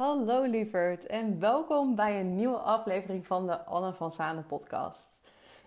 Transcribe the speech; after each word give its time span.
Hallo 0.00 0.42
lieverd 0.42 1.06
en 1.06 1.40
welkom 1.40 1.94
bij 1.94 2.20
een 2.20 2.34
nieuwe 2.34 2.56
aflevering 2.56 3.26
van 3.26 3.46
de 3.46 3.64
Anne 3.64 3.92
van 3.92 4.12
Zanen 4.12 4.46
podcast. 4.46 5.20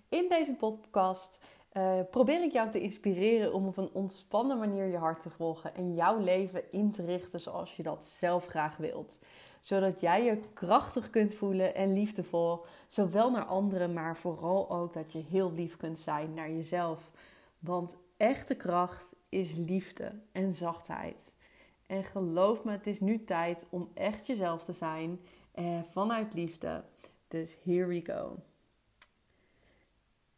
In 0.09 0.29
deze 0.29 0.53
podcast 0.53 1.39
uh, 1.73 1.99
probeer 2.11 2.43
ik 2.43 2.51
jou 2.51 2.71
te 2.71 2.81
inspireren 2.81 3.53
om 3.53 3.67
op 3.67 3.77
een 3.77 3.89
ontspannen 3.93 4.57
manier 4.57 4.85
je 4.85 4.97
hart 4.97 5.21
te 5.21 5.29
volgen 5.29 5.75
en 5.75 5.93
jouw 5.93 6.19
leven 6.19 6.71
in 6.71 6.91
te 6.91 7.05
richten 7.05 7.39
zoals 7.39 7.75
je 7.75 7.83
dat 7.83 8.03
zelf 8.03 8.47
graag 8.47 8.77
wilt. 8.77 9.19
Zodat 9.61 10.01
jij 10.01 10.23
je 10.23 10.39
krachtig 10.53 11.09
kunt 11.09 11.35
voelen 11.35 11.75
en 11.75 11.93
liefdevol, 11.93 12.65
zowel 12.87 13.31
naar 13.31 13.45
anderen, 13.45 13.93
maar 13.93 14.17
vooral 14.17 14.69
ook 14.69 14.93
dat 14.93 15.11
je 15.11 15.23
heel 15.29 15.51
lief 15.51 15.77
kunt 15.77 15.99
zijn 15.99 16.33
naar 16.33 16.51
jezelf. 16.51 17.11
Want 17.59 17.97
echte 18.17 18.55
kracht 18.55 19.15
is 19.29 19.55
liefde 19.55 20.11
en 20.31 20.53
zachtheid. 20.53 21.32
En 21.87 22.03
geloof 22.03 22.63
me, 22.63 22.71
het 22.71 22.87
is 22.87 22.99
nu 22.99 23.23
tijd 23.23 23.67
om 23.69 23.91
echt 23.93 24.27
jezelf 24.27 24.63
te 24.63 24.73
zijn 24.73 25.19
eh, 25.51 25.79
vanuit 25.91 26.33
liefde. 26.33 26.83
Dus 27.27 27.57
here 27.63 27.87
we 27.87 28.01
go. 28.03 28.37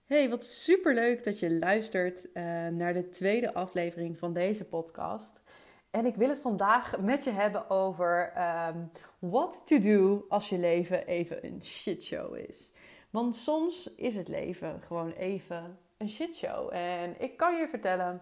Hey, 0.05 0.29
wat 0.29 0.45
super 0.45 0.93
leuk 0.93 1.23
dat 1.23 1.39
je 1.39 1.57
luistert 1.57 2.25
uh, 2.25 2.33
naar 2.67 2.93
de 2.93 3.09
tweede 3.09 3.53
aflevering 3.53 4.17
van 4.17 4.33
deze 4.33 4.65
podcast. 4.65 5.41
En 5.89 6.05
ik 6.05 6.15
wil 6.15 6.29
het 6.29 6.39
vandaag 6.39 6.99
met 6.99 7.23
je 7.23 7.31
hebben 7.31 7.69
over 7.69 8.33
um, 8.67 8.91
what 9.19 9.61
to 9.65 9.79
do 9.79 10.25
als 10.29 10.49
je 10.49 10.57
leven 10.57 11.07
even 11.07 11.45
een 11.45 11.63
shitshow 11.63 12.35
is. 12.35 12.71
Want 13.09 13.35
soms 13.35 13.93
is 13.95 14.15
het 14.15 14.27
leven 14.27 14.81
gewoon 14.81 15.11
even 15.11 15.77
een 15.97 16.09
shitshow. 16.09 16.73
En 16.73 17.21
ik 17.21 17.37
kan 17.37 17.55
je 17.55 17.67
vertellen, 17.67 18.21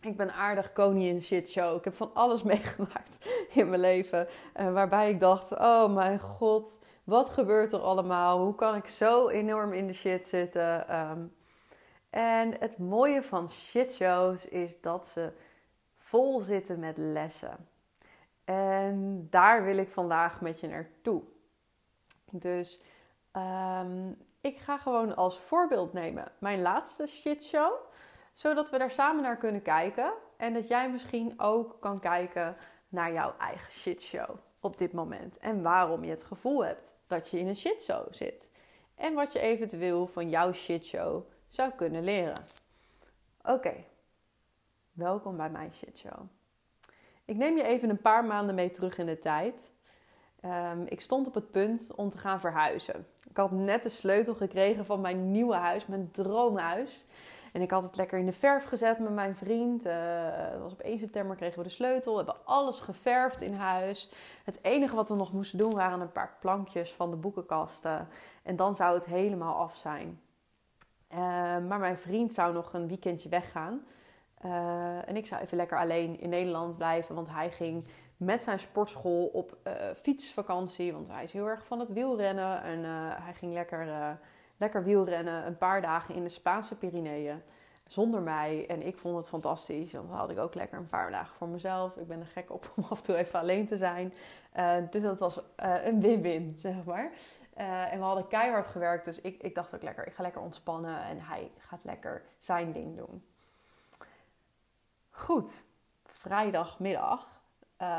ik 0.00 0.16
ben 0.16 0.32
aardig 0.32 0.72
koningin 0.72 1.22
shitshow. 1.22 1.76
Ik 1.76 1.84
heb 1.84 1.94
van 1.94 2.10
alles 2.14 2.42
meegemaakt 2.52 3.26
in 3.52 3.68
mijn 3.68 3.80
leven. 3.80 4.28
Uh, 4.60 4.72
waarbij 4.72 5.10
ik 5.10 5.20
dacht, 5.20 5.58
oh 5.58 5.94
mijn 5.94 6.20
god, 6.20 6.78
wat 7.04 7.30
gebeurt 7.30 7.72
er 7.72 7.80
allemaal? 7.80 8.38
Hoe 8.38 8.54
kan 8.54 8.74
ik 8.74 8.86
zo 8.86 9.28
enorm 9.28 9.72
in 9.72 9.86
de 9.86 9.92
shit 9.92 10.26
zitten? 10.26 10.96
Um, 10.96 11.34
en 12.10 12.56
het 12.58 12.78
mooie 12.78 13.22
van 13.22 13.50
shitshows 13.50 14.48
is 14.48 14.80
dat 14.80 15.06
ze 15.06 15.32
vol 15.98 16.40
zitten 16.40 16.78
met 16.78 16.96
lessen. 16.96 17.68
En 18.44 19.26
daar 19.30 19.64
wil 19.64 19.76
ik 19.76 19.90
vandaag 19.90 20.40
met 20.40 20.60
je 20.60 20.68
naartoe. 20.68 21.22
Dus 22.30 22.80
um, 23.32 24.16
ik 24.40 24.58
ga 24.58 24.78
gewoon 24.78 25.16
als 25.16 25.38
voorbeeld 25.38 25.92
nemen 25.92 26.32
mijn 26.38 26.62
laatste 26.62 27.06
shitshow. 27.06 27.72
Zodat 28.36 28.70
we 28.70 28.78
daar 28.78 28.90
samen 28.90 29.22
naar 29.22 29.36
kunnen 29.36 29.62
kijken. 29.62 30.12
En 30.36 30.54
dat 30.54 30.68
jij 30.68 30.90
misschien 30.90 31.34
ook 31.36 31.76
kan 31.80 32.00
kijken 32.00 32.56
naar 32.88 33.12
jouw 33.12 33.34
eigen 33.38 33.72
shitshow 33.72 34.36
op 34.60 34.78
dit 34.78 34.92
moment. 34.92 35.38
En 35.38 35.62
waarom 35.62 36.04
je 36.04 36.10
het 36.10 36.24
gevoel 36.24 36.64
hebt 36.64 36.90
dat 37.06 37.30
je 37.30 37.38
in 37.38 37.46
een 37.46 37.56
shitshow 37.56 38.12
zit. 38.12 38.50
En 38.94 39.14
wat 39.14 39.32
je 39.32 39.38
eventueel 39.38 40.06
van 40.06 40.30
jouw 40.30 40.52
shitshow 40.52 41.22
zou 41.48 41.70
kunnen 41.76 42.04
leren. 42.04 42.44
Oké, 43.42 43.74
welkom 44.92 45.36
bij 45.36 45.50
mijn 45.50 45.72
shitshow. 45.72 46.20
Ik 47.24 47.36
neem 47.36 47.56
je 47.56 47.62
even 47.62 47.90
een 47.90 48.00
paar 48.00 48.24
maanden 48.24 48.54
mee 48.54 48.70
terug 48.70 48.98
in 48.98 49.06
de 49.06 49.18
tijd. 49.18 49.72
Um, 50.44 50.86
ik 50.88 51.00
stond 51.00 51.26
op 51.26 51.34
het 51.34 51.50
punt 51.50 51.94
om 51.94 52.10
te 52.10 52.18
gaan 52.18 52.40
verhuizen. 52.40 53.06
Ik 53.28 53.36
had 53.36 53.50
net 53.50 53.82
de 53.82 53.88
sleutel 53.88 54.34
gekregen 54.34 54.84
van 54.84 55.00
mijn 55.00 55.30
nieuwe 55.30 55.54
huis, 55.54 55.86
mijn 55.86 56.10
droomhuis. 56.10 57.06
En 57.52 57.62
ik 57.62 57.70
had 57.70 57.82
het 57.82 57.96
lekker 57.96 58.18
in 58.18 58.26
de 58.26 58.32
verf 58.32 58.64
gezet 58.64 58.98
met 58.98 59.12
mijn 59.12 59.34
vriend. 59.34 59.84
Het 59.84 60.60
was 60.60 60.72
op 60.72 60.80
1 60.80 60.98
september 60.98 61.36
kregen 61.36 61.58
we 61.58 61.64
de 61.64 61.70
sleutel. 61.70 62.10
We 62.10 62.24
hebben 62.24 62.44
alles 62.44 62.80
geverfd 62.80 63.42
in 63.42 63.54
huis. 63.54 64.10
Het 64.44 64.58
enige 64.62 64.96
wat 64.96 65.08
we 65.08 65.14
nog 65.14 65.32
moesten 65.32 65.58
doen 65.58 65.74
waren 65.74 66.00
een 66.00 66.12
paar 66.12 66.36
plankjes 66.40 66.92
van 66.92 67.10
de 67.10 67.16
boekenkasten. 67.16 68.08
En 68.42 68.56
dan 68.56 68.74
zou 68.74 68.94
het 68.94 69.04
helemaal 69.04 69.54
af 69.54 69.76
zijn. 69.76 70.20
Uh, 71.12 71.18
maar 71.68 71.78
mijn 71.78 71.98
vriend 71.98 72.32
zou 72.32 72.52
nog 72.52 72.72
een 72.72 72.88
weekendje 72.88 73.28
weggaan. 73.28 73.84
Uh, 74.44 75.08
en 75.08 75.16
ik 75.16 75.26
zou 75.26 75.42
even 75.42 75.56
lekker 75.56 75.78
alleen 75.78 76.20
in 76.20 76.28
Nederland 76.28 76.76
blijven. 76.76 77.14
Want 77.14 77.28
hij 77.28 77.50
ging 77.50 77.84
met 78.16 78.42
zijn 78.42 78.58
sportschool 78.58 79.26
op 79.26 79.56
fietsvakantie. 80.02 80.92
Want 80.92 81.08
hij 81.08 81.22
is 81.22 81.32
heel 81.32 81.48
erg 81.48 81.66
van 81.66 81.80
het 81.80 81.92
wielrennen. 81.92 82.62
En 82.62 82.84
hij 83.22 83.34
ging 83.34 83.52
lekker 83.52 84.18
lekker 84.56 84.84
wielrennen, 84.84 85.46
een 85.46 85.58
paar 85.58 85.82
dagen 85.82 86.14
in 86.14 86.22
de 86.22 86.28
Spaanse 86.28 86.76
Pyreneeën. 86.76 87.42
Zonder 87.86 88.22
mij. 88.22 88.66
En 88.68 88.86
ik 88.86 88.96
vond 88.96 89.16
het 89.16 89.28
fantastisch. 89.28 89.90
Dan 89.90 90.10
had 90.10 90.30
ik 90.30 90.38
ook 90.38 90.54
lekker 90.54 90.78
een 90.78 90.88
paar 90.88 91.10
dagen 91.10 91.36
voor 91.36 91.48
mezelf. 91.48 91.96
Ik 91.96 92.06
ben 92.06 92.20
er 92.20 92.26
gek 92.26 92.50
op 92.50 92.72
om 92.76 92.84
af 92.90 92.98
en 92.98 93.04
toe 93.04 93.16
even 93.16 93.40
alleen 93.40 93.66
te 93.66 93.76
zijn. 93.76 94.14
Uh, 94.56 94.76
dus 94.90 95.02
dat 95.02 95.18
was 95.18 95.38
uh, 95.38 95.84
een 95.84 96.00
win-win, 96.00 96.56
zeg 96.60 96.84
maar. 96.84 97.10
Uh, 97.58 97.92
en 97.92 97.98
we 97.98 98.04
hadden 98.04 98.28
keihard 98.28 98.66
gewerkt. 98.66 99.04
Dus 99.04 99.20
ik, 99.20 99.42
ik 99.42 99.54
dacht 99.54 99.74
ook 99.74 99.82
lekker, 99.82 100.06
ik 100.06 100.14
ga 100.14 100.22
lekker 100.22 100.40
ontspannen. 100.40 101.02
En 101.02 101.20
hij 101.20 101.50
gaat 101.58 101.84
lekker 101.84 102.24
zijn 102.38 102.72
ding 102.72 102.96
doen. 102.96 103.24
Goed. 105.10 105.64
Vrijdagmiddag 106.04 107.28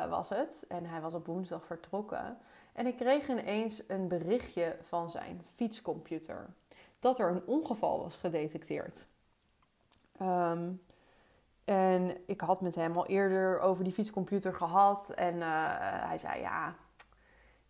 was 0.09 0.29
het. 0.29 0.65
En 0.67 0.85
hij 0.85 1.01
was 1.01 1.13
op 1.13 1.25
woensdag 1.25 1.65
vertrokken. 1.65 2.37
En 2.77 2.87
ik 2.87 2.95
kreeg 2.95 3.27
ineens 3.27 3.83
een 3.87 4.07
berichtje 4.07 4.77
van 4.81 5.09
zijn 5.09 5.41
fietscomputer 5.55 6.49
dat 6.99 7.19
er 7.19 7.29
een 7.29 7.45
ongeval 7.45 8.01
was 8.01 8.15
gedetecteerd. 8.15 9.05
Um, 10.21 10.79
en 11.65 12.17
ik 12.25 12.41
had 12.41 12.61
met 12.61 12.75
hem 12.75 12.97
al 12.97 13.05
eerder 13.05 13.59
over 13.59 13.83
die 13.83 13.93
fietscomputer 13.93 14.53
gehad. 14.53 15.09
En 15.09 15.35
uh, 15.35 15.45
hij 15.79 16.17
zei: 16.17 16.41
Ja, 16.41 16.75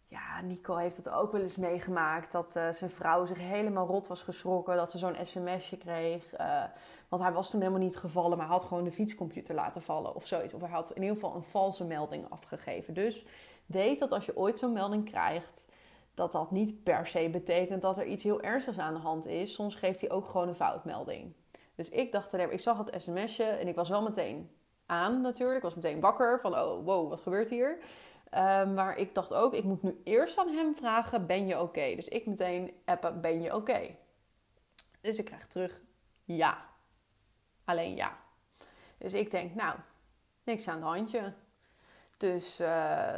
ja, 0.07 0.41
Nico 0.41 0.75
heeft 0.75 0.97
het 0.97 1.09
ook 1.09 1.31
wel 1.31 1.41
eens 1.41 1.55
meegemaakt. 1.55 2.31
Dat 2.31 2.55
uh, 2.55 2.69
zijn 2.69 2.89
vrouw 2.89 3.25
zich 3.25 3.37
helemaal 3.37 3.87
rot 3.87 4.07
was 4.07 4.23
geschrokken. 4.23 4.75
Dat 4.75 4.91
ze 4.91 4.97
zo'n 4.97 5.17
sms'je 5.21 5.77
kreeg. 5.77 6.39
Uh, 6.39 6.63
want 7.07 7.21
hij 7.21 7.31
was 7.31 7.49
toen 7.49 7.59
helemaal 7.59 7.81
niet 7.81 7.97
gevallen, 7.97 8.37
maar 8.37 8.47
had 8.47 8.63
gewoon 8.63 8.83
de 8.83 8.91
fietscomputer 8.91 9.55
laten 9.55 9.81
vallen 9.81 10.15
of 10.15 10.25
zoiets. 10.25 10.53
Of 10.53 10.61
hij 10.61 10.69
had 10.69 10.91
in 10.91 11.01
ieder 11.01 11.15
geval 11.15 11.35
een 11.35 11.43
valse 11.43 11.85
melding 11.85 12.29
afgegeven. 12.29 12.93
Dus 12.93 13.25
weet 13.67 13.99
dat 13.99 14.11
als 14.11 14.25
je 14.25 14.37
ooit 14.37 14.59
zo'n 14.59 14.73
melding 14.73 15.09
krijgt, 15.09 15.67
dat 16.13 16.31
dat 16.31 16.51
niet 16.51 16.83
per 16.83 17.07
se 17.07 17.29
betekent 17.29 17.81
dat 17.81 17.97
er 17.97 18.05
iets 18.05 18.23
heel 18.23 18.41
ernstigs 18.41 18.77
aan 18.77 18.93
de 18.93 18.99
hand 18.99 19.25
is. 19.25 19.53
Soms 19.53 19.75
geeft 19.75 20.01
hij 20.01 20.11
ook 20.11 20.27
gewoon 20.27 20.47
een 20.47 20.55
foutmelding. 20.55 21.33
Dus 21.75 21.89
ik 21.89 22.11
dacht, 22.11 22.33
ik 22.33 22.59
zag 22.59 22.77
het 22.77 23.01
sms'je 23.01 23.43
en 23.43 23.67
ik 23.67 23.75
was 23.75 23.89
wel 23.89 24.01
meteen 24.01 24.51
aan 24.85 25.21
natuurlijk. 25.21 25.57
Ik 25.57 25.63
was 25.63 25.75
meteen 25.75 25.99
wakker 25.99 26.39
van, 26.39 26.53
oh 26.53 26.85
wow, 26.85 27.09
wat 27.09 27.19
gebeurt 27.19 27.49
hier? 27.49 27.77
Um, 28.35 28.73
maar 28.73 28.97
ik 28.97 29.15
dacht 29.15 29.33
ook, 29.33 29.53
ik 29.53 29.63
moet 29.63 29.83
nu 29.83 30.01
eerst 30.03 30.37
aan 30.37 30.49
hem 30.49 30.75
vragen, 30.75 31.25
ben 31.25 31.47
je 31.47 31.61
oké? 31.61 31.95
Dus 31.95 32.07
ik 32.07 32.25
meteen 32.25 32.75
appen, 32.85 33.21
ben 33.21 33.41
je 33.41 33.55
oké? 33.55 33.95
Dus 35.01 35.17
ik 35.17 35.25
krijg 35.25 35.47
terug, 35.47 35.81
ja. 36.23 36.65
Alleen 37.65 37.95
ja. 37.95 38.17
Dus 38.97 39.13
ik 39.13 39.31
denk, 39.31 39.55
nou, 39.55 39.75
niks 40.43 40.67
aan 40.67 40.75
het 40.75 40.83
handje. 40.83 41.33
Dus 42.17 42.59
uh, 42.59 43.13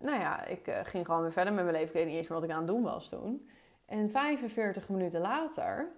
nou 0.00 0.20
ja, 0.20 0.44
ik 0.44 0.68
uh, 0.68 0.78
ging 0.82 1.06
gewoon 1.06 1.22
weer 1.22 1.32
verder 1.32 1.52
met 1.52 1.64
mijn 1.64 1.76
leven. 1.76 1.88
Ik 1.88 1.94
weet 1.94 2.06
niet 2.06 2.16
eens 2.16 2.28
meer 2.28 2.40
wat 2.40 2.48
ik 2.48 2.54
aan 2.54 2.62
het 2.62 2.72
doen 2.72 2.82
was 2.82 3.08
toen. 3.08 3.50
En 3.86 4.10
45 4.10 4.88
minuten 4.88 5.20
later 5.20 5.92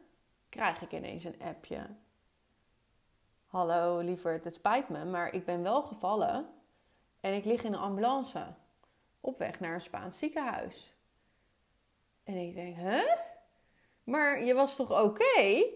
krijg 0.48 0.82
ik 0.82 0.92
ineens 0.92 1.24
een 1.24 1.40
appje. 1.40 1.86
Hallo 3.46 3.98
lieverd, 3.98 4.44
het 4.44 4.54
spijt 4.54 4.88
me, 4.88 5.04
maar 5.04 5.34
ik 5.34 5.44
ben 5.44 5.62
wel 5.62 5.82
gevallen. 5.82 6.46
En 7.20 7.34
ik 7.34 7.44
lig 7.44 7.62
in 7.62 7.72
een 7.72 7.78
ambulance. 7.78 8.46
Op 9.20 9.38
weg 9.38 9.60
naar 9.60 9.74
een 9.74 9.80
Spaans 9.80 10.18
ziekenhuis. 10.18 10.94
En 12.24 12.34
ik 12.36 12.54
denk, 12.54 12.76
hè? 12.76 12.96
Huh? 12.96 13.12
Maar 14.04 14.44
je 14.44 14.54
was 14.54 14.76
toch 14.76 14.90
oké? 14.90 15.02
Okay? 15.02 15.72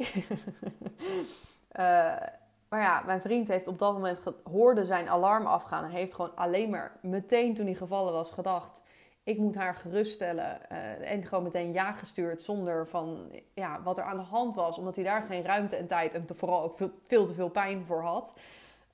uh, 1.81 2.27
Maar 2.69 2.81
ja, 2.81 3.03
mijn 3.07 3.21
vriend 3.21 3.49
heeft 3.49 3.67
op 3.67 3.79
dat 3.79 3.93
moment 3.93 4.21
hoorde 4.45 4.85
zijn 4.85 5.09
alarm 5.09 5.47
afgaan. 5.47 5.85
En 5.85 5.91
heeft 5.91 6.15
gewoon 6.15 6.37
alleen 6.37 6.71
maar 6.71 6.97
meteen 7.01 7.55
toen 7.55 7.67
hij 7.67 7.75
gevallen 7.75 8.13
was 8.13 8.31
gedacht... 8.31 8.83
ik 9.23 9.39
moet 9.39 9.55
haar 9.55 9.75
geruststellen. 9.75 10.61
Uh, 10.73 11.11
en 11.11 11.25
gewoon 11.25 11.45
meteen 11.45 11.73
ja 11.73 11.93
gestuurd 11.93 12.43
zonder 12.43 12.89
van 12.89 13.33
ja, 13.55 13.83
wat 13.83 13.99
er 13.99 14.05
aan 14.05 14.17
de 14.17 14.23
hand 14.23 14.55
was. 14.55 14.79
Omdat 14.79 14.95
hij 14.95 15.05
daar 15.05 15.23
geen 15.23 15.45
ruimte 15.45 15.77
en 15.77 15.87
tijd 15.87 16.15
en 16.15 16.27
vooral 16.35 16.63
ook 16.63 16.77
veel, 16.77 16.91
te 17.27 17.35
veel 17.35 17.49
pijn 17.49 17.85
voor 17.85 18.03
had. 18.03 18.35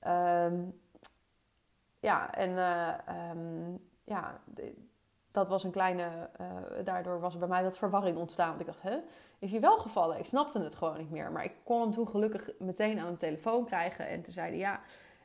Um, 0.07 0.79
ja, 1.99 2.33
en 2.33 2.49
uh, 2.49 2.93
um, 3.31 3.79
ja, 4.03 4.39
dat 5.31 5.49
was 5.49 5.63
een 5.63 5.71
kleine... 5.71 6.29
Uh, 6.41 6.47
daardoor 6.83 7.19
was 7.19 7.33
er 7.33 7.39
bij 7.39 7.47
mij 7.47 7.63
wat 7.63 7.77
verwarring 7.77 8.17
ontstaan. 8.17 8.47
Want 8.47 8.59
ik 8.59 8.65
dacht, 8.65 8.81
hè? 8.81 8.97
Is 9.43 9.51
hij 9.51 9.61
wel 9.61 9.77
gevallen. 9.77 10.19
Ik 10.19 10.25
snapte 10.25 10.59
het 10.59 10.75
gewoon 10.75 10.97
niet 10.97 11.11
meer. 11.11 11.31
Maar 11.31 11.43
ik 11.43 11.53
kon 11.63 11.81
hem 11.81 11.91
toen 11.91 12.07
gelukkig 12.07 12.49
meteen 12.59 12.99
aan 12.99 13.11
de 13.11 13.17
telefoon 13.17 13.65
krijgen. 13.65 14.07
En 14.07 14.21
toen 14.21 14.33
zei 14.33 14.49
hij, 14.49 14.57
ja, 14.57 14.79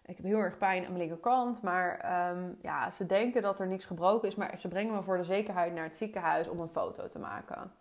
ik 0.06 0.16
heb 0.16 0.26
heel 0.26 0.38
erg 0.38 0.58
pijn 0.58 0.84
aan 0.84 0.92
mijn 0.92 0.98
linkerkant. 0.98 1.62
Maar 1.62 1.90
um, 2.30 2.58
ja, 2.62 2.90
ze 2.90 3.06
denken 3.06 3.42
dat 3.42 3.60
er 3.60 3.66
niks 3.66 3.84
gebroken 3.84 4.28
is. 4.28 4.34
Maar 4.34 4.54
ze 4.58 4.68
brengen 4.68 4.94
me 4.94 5.02
voor 5.02 5.16
de 5.16 5.24
zekerheid 5.24 5.74
naar 5.74 5.84
het 5.84 5.96
ziekenhuis 5.96 6.48
om 6.48 6.60
een 6.60 6.68
foto 6.68 7.08
te 7.08 7.18
maken. 7.18 7.72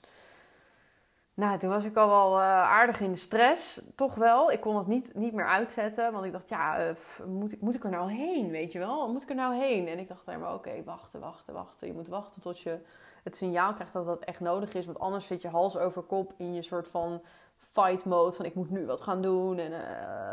Nou, 1.34 1.58
toen 1.58 1.70
was 1.70 1.84
ik 1.84 1.96
al 1.96 2.08
wel 2.08 2.40
uh, 2.40 2.44
aardig 2.62 3.00
in 3.00 3.12
de 3.12 3.18
stress, 3.18 3.82
toch 3.96 4.16
wel. 4.16 4.52
Ik 4.52 4.60
kon 4.60 4.78
het 4.78 4.88
niet, 4.88 5.16
niet 5.16 5.34
meer 5.34 5.48
uitzetten, 5.48 6.12
want 6.12 6.26
ik 6.26 6.32
dacht, 6.32 6.50
ja, 6.50 6.88
uh, 6.88 6.96
moet, 7.26 7.52
ik, 7.52 7.62
moet 7.62 7.76
ik 7.76 7.84
er 7.84 7.90
nou 7.90 8.12
heen, 8.12 8.50
weet 8.50 8.72
je 8.72 8.80
wel? 8.80 9.12
Moet 9.12 9.22
ik 9.22 9.30
er 9.30 9.36
nou 9.36 9.56
heen? 9.56 9.88
En 9.88 10.00
ik 10.00 10.08
dacht 10.08 10.26
maar, 10.26 10.54
oké, 10.54 10.84
wachten, 10.84 11.20
wachten, 11.20 11.54
wachten. 11.54 11.88
Je 11.88 11.94
moet 11.94 12.08
wachten 12.08 12.42
tot 12.42 12.60
je 12.60 12.80
het 13.28 13.36
signaal 13.36 13.74
krijgt 13.74 13.94
dat 13.94 14.06
dat 14.06 14.24
echt 14.24 14.40
nodig 14.40 14.74
is, 14.74 14.86
want 14.86 15.00
anders 15.00 15.28
zit 15.28 15.42
je 15.42 15.48
hals 15.48 15.78
over 15.78 16.02
kop 16.02 16.34
in 16.38 16.54
je 16.54 16.62
soort 16.62 16.88
van 16.88 17.22
fight 17.58 18.06
mode 18.06 18.32
van 18.32 18.46
ik 18.46 18.56
moet 18.56 18.70
nu 18.70 18.86
wat 18.86 19.02
gaan 19.02 19.22
doen 19.22 19.58
en 19.58 19.72
uh, 19.72 19.80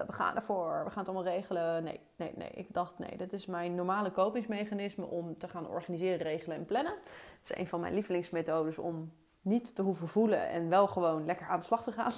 we 0.06 0.12
gaan 0.12 0.36
ervoor, 0.36 0.84
we 0.84 0.90
gaan 0.90 1.04
het 1.04 1.08
allemaal 1.08 1.32
regelen. 1.32 1.84
Nee, 1.84 2.00
nee, 2.16 2.32
nee. 2.36 2.50
Ik 2.50 2.72
dacht, 2.72 2.98
nee, 2.98 3.16
dit 3.16 3.32
is 3.32 3.46
mijn 3.46 3.74
normale 3.74 4.10
kopingsmechanisme 4.10 5.04
om 5.04 5.38
te 5.38 5.48
gaan 5.48 5.68
organiseren, 5.68 6.18
regelen 6.18 6.56
en 6.56 6.64
plannen. 6.64 6.92
Het 6.92 7.50
is 7.50 7.56
een 7.56 7.66
van 7.66 7.80
mijn 7.80 7.94
lievelingsmethodes 7.94 8.78
om 8.78 9.12
niet 9.40 9.74
te 9.74 9.82
hoeven 9.82 10.08
voelen 10.08 10.48
en 10.48 10.68
wel 10.68 10.86
gewoon 10.86 11.24
lekker 11.24 11.46
aan 11.46 11.58
de 11.58 11.64
slag 11.64 11.82
te 11.82 11.92
gaan. 11.92 12.12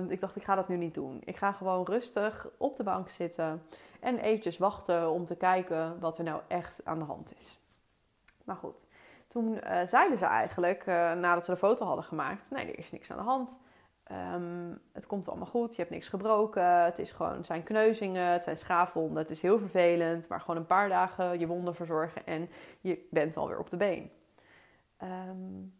um, 0.00 0.10
ik 0.14 0.20
dacht, 0.20 0.36
ik 0.36 0.44
ga 0.44 0.54
dat 0.54 0.68
nu 0.68 0.76
niet 0.76 0.94
doen. 0.94 1.20
Ik 1.24 1.36
ga 1.36 1.52
gewoon 1.52 1.84
rustig 1.84 2.48
op 2.58 2.76
de 2.76 2.82
bank 2.82 3.08
zitten 3.08 3.62
en 4.00 4.18
eventjes 4.18 4.58
wachten 4.58 5.10
om 5.10 5.24
te 5.24 5.36
kijken 5.36 6.00
wat 6.00 6.18
er 6.18 6.24
nou 6.24 6.40
echt 6.48 6.80
aan 6.84 6.98
de 6.98 7.04
hand 7.04 7.34
is. 7.38 7.58
Maar 8.44 8.56
goed, 8.56 8.86
toen 9.34 9.54
uh, 9.64 9.80
zeiden 9.86 10.18
ze 10.18 10.24
eigenlijk, 10.24 10.86
uh, 10.86 11.12
nadat 11.12 11.44
ze 11.44 11.50
de 11.50 11.56
foto 11.56 11.84
hadden 11.86 12.04
gemaakt, 12.04 12.50
nee, 12.50 12.66
er 12.66 12.78
is 12.78 12.92
niks 12.92 13.10
aan 13.10 13.16
de 13.16 13.22
hand. 13.22 13.60
Um, 14.34 14.80
het 14.92 15.06
komt 15.06 15.28
allemaal 15.28 15.46
goed, 15.46 15.70
je 15.70 15.80
hebt 15.80 15.90
niks 15.90 16.08
gebroken. 16.08 16.84
Het, 16.84 16.98
is 16.98 17.12
gewoon, 17.12 17.36
het 17.36 17.46
zijn 17.46 17.62
kneuzingen, 17.62 18.26
het 18.26 18.44
zijn 18.44 18.56
schaafwonden. 18.56 19.22
Het 19.22 19.30
is 19.30 19.40
heel 19.40 19.58
vervelend, 19.58 20.28
maar 20.28 20.40
gewoon 20.40 20.56
een 20.56 20.66
paar 20.66 20.88
dagen 20.88 21.38
je 21.38 21.46
wonden 21.46 21.74
verzorgen 21.74 22.26
en 22.26 22.48
je 22.80 23.06
bent 23.10 23.34
wel 23.34 23.48
weer 23.48 23.58
op 23.58 23.70
de 23.70 23.76
been. 23.76 24.10
Um, 25.02 25.74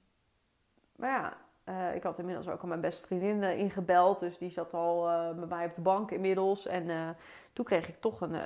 maar 0.97 1.11
ja, 1.11 1.37
uh, 1.65 1.95
ik 1.95 2.03
had 2.03 2.19
inmiddels 2.19 2.49
ook 2.49 2.63
al 2.63 2.69
mijn 2.69 2.81
beste 2.81 3.07
vriendin 3.07 3.43
ingebeld. 3.43 4.19
Dus 4.19 4.39
die 4.39 4.51
zat 4.51 4.75
al 4.75 5.03
bij 5.35 5.47
mij 5.47 5.67
op 5.67 5.75
de 5.75 5.81
bank 5.81 6.11
inmiddels. 6.11 6.67
En 6.67 7.17
toen 7.55 7.65
kreeg 7.65 7.89
ik 7.89 8.01
toch 8.01 8.21
een 8.21 8.37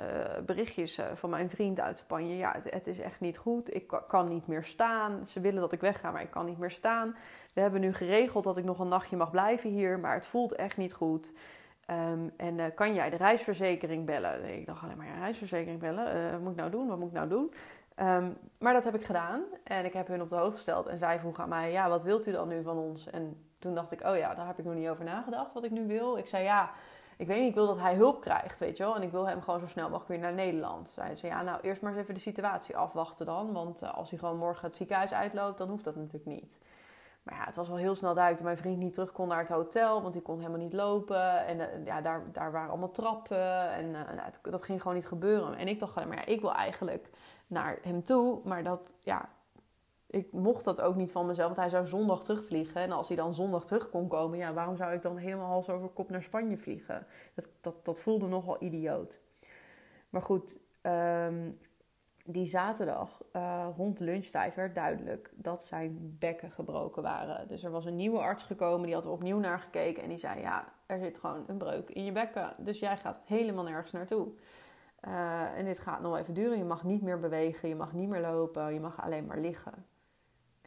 berichtjes 0.45 0.99
van 1.13 1.29
mijn 1.29 1.49
vriend 1.49 1.79
uit 1.79 1.97
Spanje. 1.97 2.37
Ja, 2.37 2.55
het, 2.63 2.87
is 2.87 2.99
echt 2.99 3.19
niet 3.19 3.37
goed. 3.37 3.75
Ik 3.75 4.01
kan 4.07 4.27
niet 4.27 4.47
meer 4.47 4.63
staan. 4.63 5.27
Ze 5.27 5.39
willen 5.39 5.61
dat 5.61 5.71
ik 5.71 5.81
wegga, 5.81 6.11
maar 6.11 6.21
ik 6.21 6.31
kan 6.31 6.45
niet 6.45 6.57
meer 6.57 6.71
staan. 6.71 7.15
We 7.53 7.61
hebben 7.61 7.81
nu 7.81 7.93
geregeld 7.93 8.43
dat 8.43 8.57
ik 8.57 8.63
nog 8.63 8.79
een 8.79 8.87
nachtje 8.87 9.17
mag 9.17 9.31
blijven 9.31 9.69
hier. 9.69 9.99
Maar 9.99 10.13
het 10.13 10.27
voelt 10.27 10.55
echt 10.55 10.77
niet 10.77 10.93
goed. 10.93 11.33
Um, 11.89 12.31
en 12.37 12.73
kan 12.73 12.93
jij 12.93 13.09
de 13.09 13.15
reisverzekering 13.15 14.05
bellen? 14.05 14.59
Ik 14.59 14.65
dacht 14.65 14.83
alleen 14.83 14.97
maar, 14.97 15.07
ja, 15.07 15.19
reisverzekering 15.19 15.79
bellen? 15.79 16.31
wat 16.31 16.41
moet 16.41 16.51
ik 16.51 16.57
nou 16.57 16.71
doen? 16.71 16.87
Wat 16.87 16.97
moet 16.97 17.07
ik 17.07 17.13
nou 17.13 17.29
doen? 17.29 17.51
Um, 17.99 18.37
maar 18.57 18.73
dat 18.73 18.83
heb 18.83 18.95
ik 18.95 19.05
gedaan 19.05 19.41
en 19.63 19.85
ik 19.85 19.93
heb 19.93 20.07
hun 20.07 20.21
op 20.21 20.29
de 20.29 20.35
hoogte 20.35 20.55
gesteld. 20.55 20.87
En 20.87 20.97
zij 20.97 21.19
vroeg 21.19 21.39
aan 21.39 21.49
mij, 21.49 21.71
ja, 21.71 21.89
wat 21.89 22.03
wilt 22.03 22.27
u 22.27 22.31
dan 22.31 22.47
nu 22.47 22.63
van 22.63 22.77
ons? 22.77 23.09
En 23.09 23.45
toen 23.59 23.75
dacht 23.75 23.91
ik, 23.91 24.03
oh 24.03 24.17
ja, 24.17 24.35
daar 24.35 24.47
heb 24.47 24.59
ik 24.59 24.65
nog 24.65 24.73
niet 24.73 24.89
over 24.89 25.03
nagedacht 25.03 25.53
wat 25.53 25.63
ik 25.63 25.71
nu 25.71 25.87
wil. 25.87 26.17
Ik 26.17 26.27
zei, 26.27 26.43
ja, 26.43 26.71
ik 27.19 27.27
weet 27.27 27.39
niet, 27.39 27.49
ik 27.49 27.55
wil 27.55 27.67
dat 27.67 27.79
hij 27.79 27.95
hulp 27.95 28.21
krijgt, 28.21 28.59
weet 28.59 28.77
je 28.77 28.83
wel. 28.83 28.95
En 28.95 29.01
ik 29.01 29.11
wil 29.11 29.27
hem 29.27 29.41
gewoon 29.41 29.59
zo 29.59 29.67
snel 29.67 29.89
mogelijk 29.89 30.07
weer 30.07 30.19
naar 30.19 30.33
Nederland. 30.33 30.89
Zei, 30.89 31.15
ja, 31.21 31.41
nou, 31.41 31.59
eerst 31.61 31.81
maar 31.81 31.91
eens 31.91 32.01
even 32.01 32.13
de 32.13 32.19
situatie 32.19 32.77
afwachten 32.77 33.25
dan. 33.25 33.53
Want 33.53 33.83
uh, 33.83 33.93
als 33.93 34.09
hij 34.09 34.19
gewoon 34.19 34.37
morgen 34.37 34.65
het 34.65 34.75
ziekenhuis 34.75 35.13
uitloopt, 35.13 35.57
dan 35.57 35.69
hoeft 35.69 35.83
dat 35.83 35.95
natuurlijk 35.95 36.25
niet. 36.25 36.59
Maar 37.23 37.35
ja, 37.35 37.45
het 37.45 37.55
was 37.55 37.67
wel 37.67 37.77
heel 37.77 37.95
snel 37.95 38.13
duidelijk 38.13 38.43
dat 38.43 38.53
mijn 38.53 38.63
vriend 38.63 38.83
niet 38.83 38.93
terug 38.93 39.11
kon 39.11 39.27
naar 39.27 39.39
het 39.39 39.49
hotel. 39.49 40.01
Want 40.01 40.13
hij 40.13 40.23
kon 40.23 40.37
helemaal 40.37 40.59
niet 40.59 40.73
lopen. 40.73 41.45
En 41.45 41.59
uh, 41.59 41.85
ja, 41.85 42.01
daar, 42.01 42.23
daar 42.31 42.51
waren 42.51 42.69
allemaal 42.69 42.91
trappen. 42.91 43.71
En 43.71 43.85
uh, 43.85 43.91
nou, 43.91 44.29
dat 44.41 44.63
ging 44.63 44.81
gewoon 44.81 44.95
niet 44.97 45.07
gebeuren. 45.07 45.55
En 45.55 45.67
ik 45.67 45.79
dacht 45.79 45.95
maar 45.95 46.17
ja, 46.17 46.25
ik 46.25 46.41
wil 46.41 46.53
eigenlijk 46.53 47.09
naar 47.47 47.77
hem 47.81 48.03
toe. 48.03 48.39
Maar 48.43 48.63
dat, 48.63 48.93
ja, 48.99 49.29
ik 50.09 50.31
mocht 50.31 50.63
dat 50.63 50.81
ook 50.81 50.95
niet 50.95 51.11
van 51.11 51.25
mezelf, 51.25 51.47
want 51.47 51.59
hij 51.59 51.69
zou 51.69 51.85
zondag 51.85 52.23
terugvliegen. 52.23 52.81
En 52.81 52.91
als 52.91 53.07
hij 53.07 53.17
dan 53.17 53.33
zondag 53.33 53.65
terug 53.65 53.89
kon 53.89 54.07
komen, 54.07 54.37
ja, 54.37 54.53
waarom 54.53 54.75
zou 54.75 54.93
ik 54.93 55.01
dan 55.01 55.17
helemaal 55.17 55.47
hals 55.47 55.69
over 55.69 55.89
kop 55.89 56.09
naar 56.09 56.23
Spanje 56.23 56.57
vliegen? 56.57 57.07
Dat, 57.33 57.47
dat, 57.61 57.85
dat 57.85 57.99
voelde 57.99 58.27
nogal 58.27 58.63
idioot. 58.63 59.21
Maar 60.09 60.21
goed, 60.21 60.57
um, 60.81 61.59
die 62.25 62.45
zaterdag 62.45 63.21
uh, 63.33 63.67
rond 63.77 63.99
lunchtijd 63.99 64.55
werd 64.55 64.75
duidelijk 64.75 65.31
dat 65.35 65.63
zijn 65.63 66.15
bekken 66.19 66.51
gebroken 66.51 67.03
waren. 67.03 67.47
Dus 67.47 67.63
er 67.63 67.71
was 67.71 67.85
een 67.85 67.95
nieuwe 67.95 68.19
arts 68.19 68.43
gekomen, 68.43 68.85
die 68.85 68.95
had 68.95 69.05
er 69.05 69.11
opnieuw 69.11 69.39
naar 69.39 69.59
gekeken 69.59 70.03
en 70.03 70.09
die 70.09 70.17
zei: 70.17 70.39
Ja, 70.39 70.73
er 70.85 70.99
zit 70.99 71.17
gewoon 71.17 71.43
een 71.47 71.57
breuk 71.57 71.89
in 71.89 72.05
je 72.05 72.11
bekken. 72.11 72.55
Dus 72.57 72.79
jij 72.79 72.97
gaat 72.97 73.21
helemaal 73.25 73.63
nergens 73.63 73.91
naartoe. 73.91 74.27
Uh, 75.07 75.57
en 75.57 75.65
dit 75.65 75.79
gaat 75.79 76.01
nog 76.01 76.17
even 76.17 76.33
duren. 76.33 76.57
Je 76.57 76.63
mag 76.63 76.83
niet 76.83 77.01
meer 77.01 77.19
bewegen, 77.19 77.69
je 77.69 77.75
mag 77.75 77.93
niet 77.93 78.09
meer 78.09 78.21
lopen, 78.21 78.73
je 78.73 78.79
mag 78.79 79.01
alleen 79.01 79.25
maar 79.25 79.39
liggen. 79.39 79.85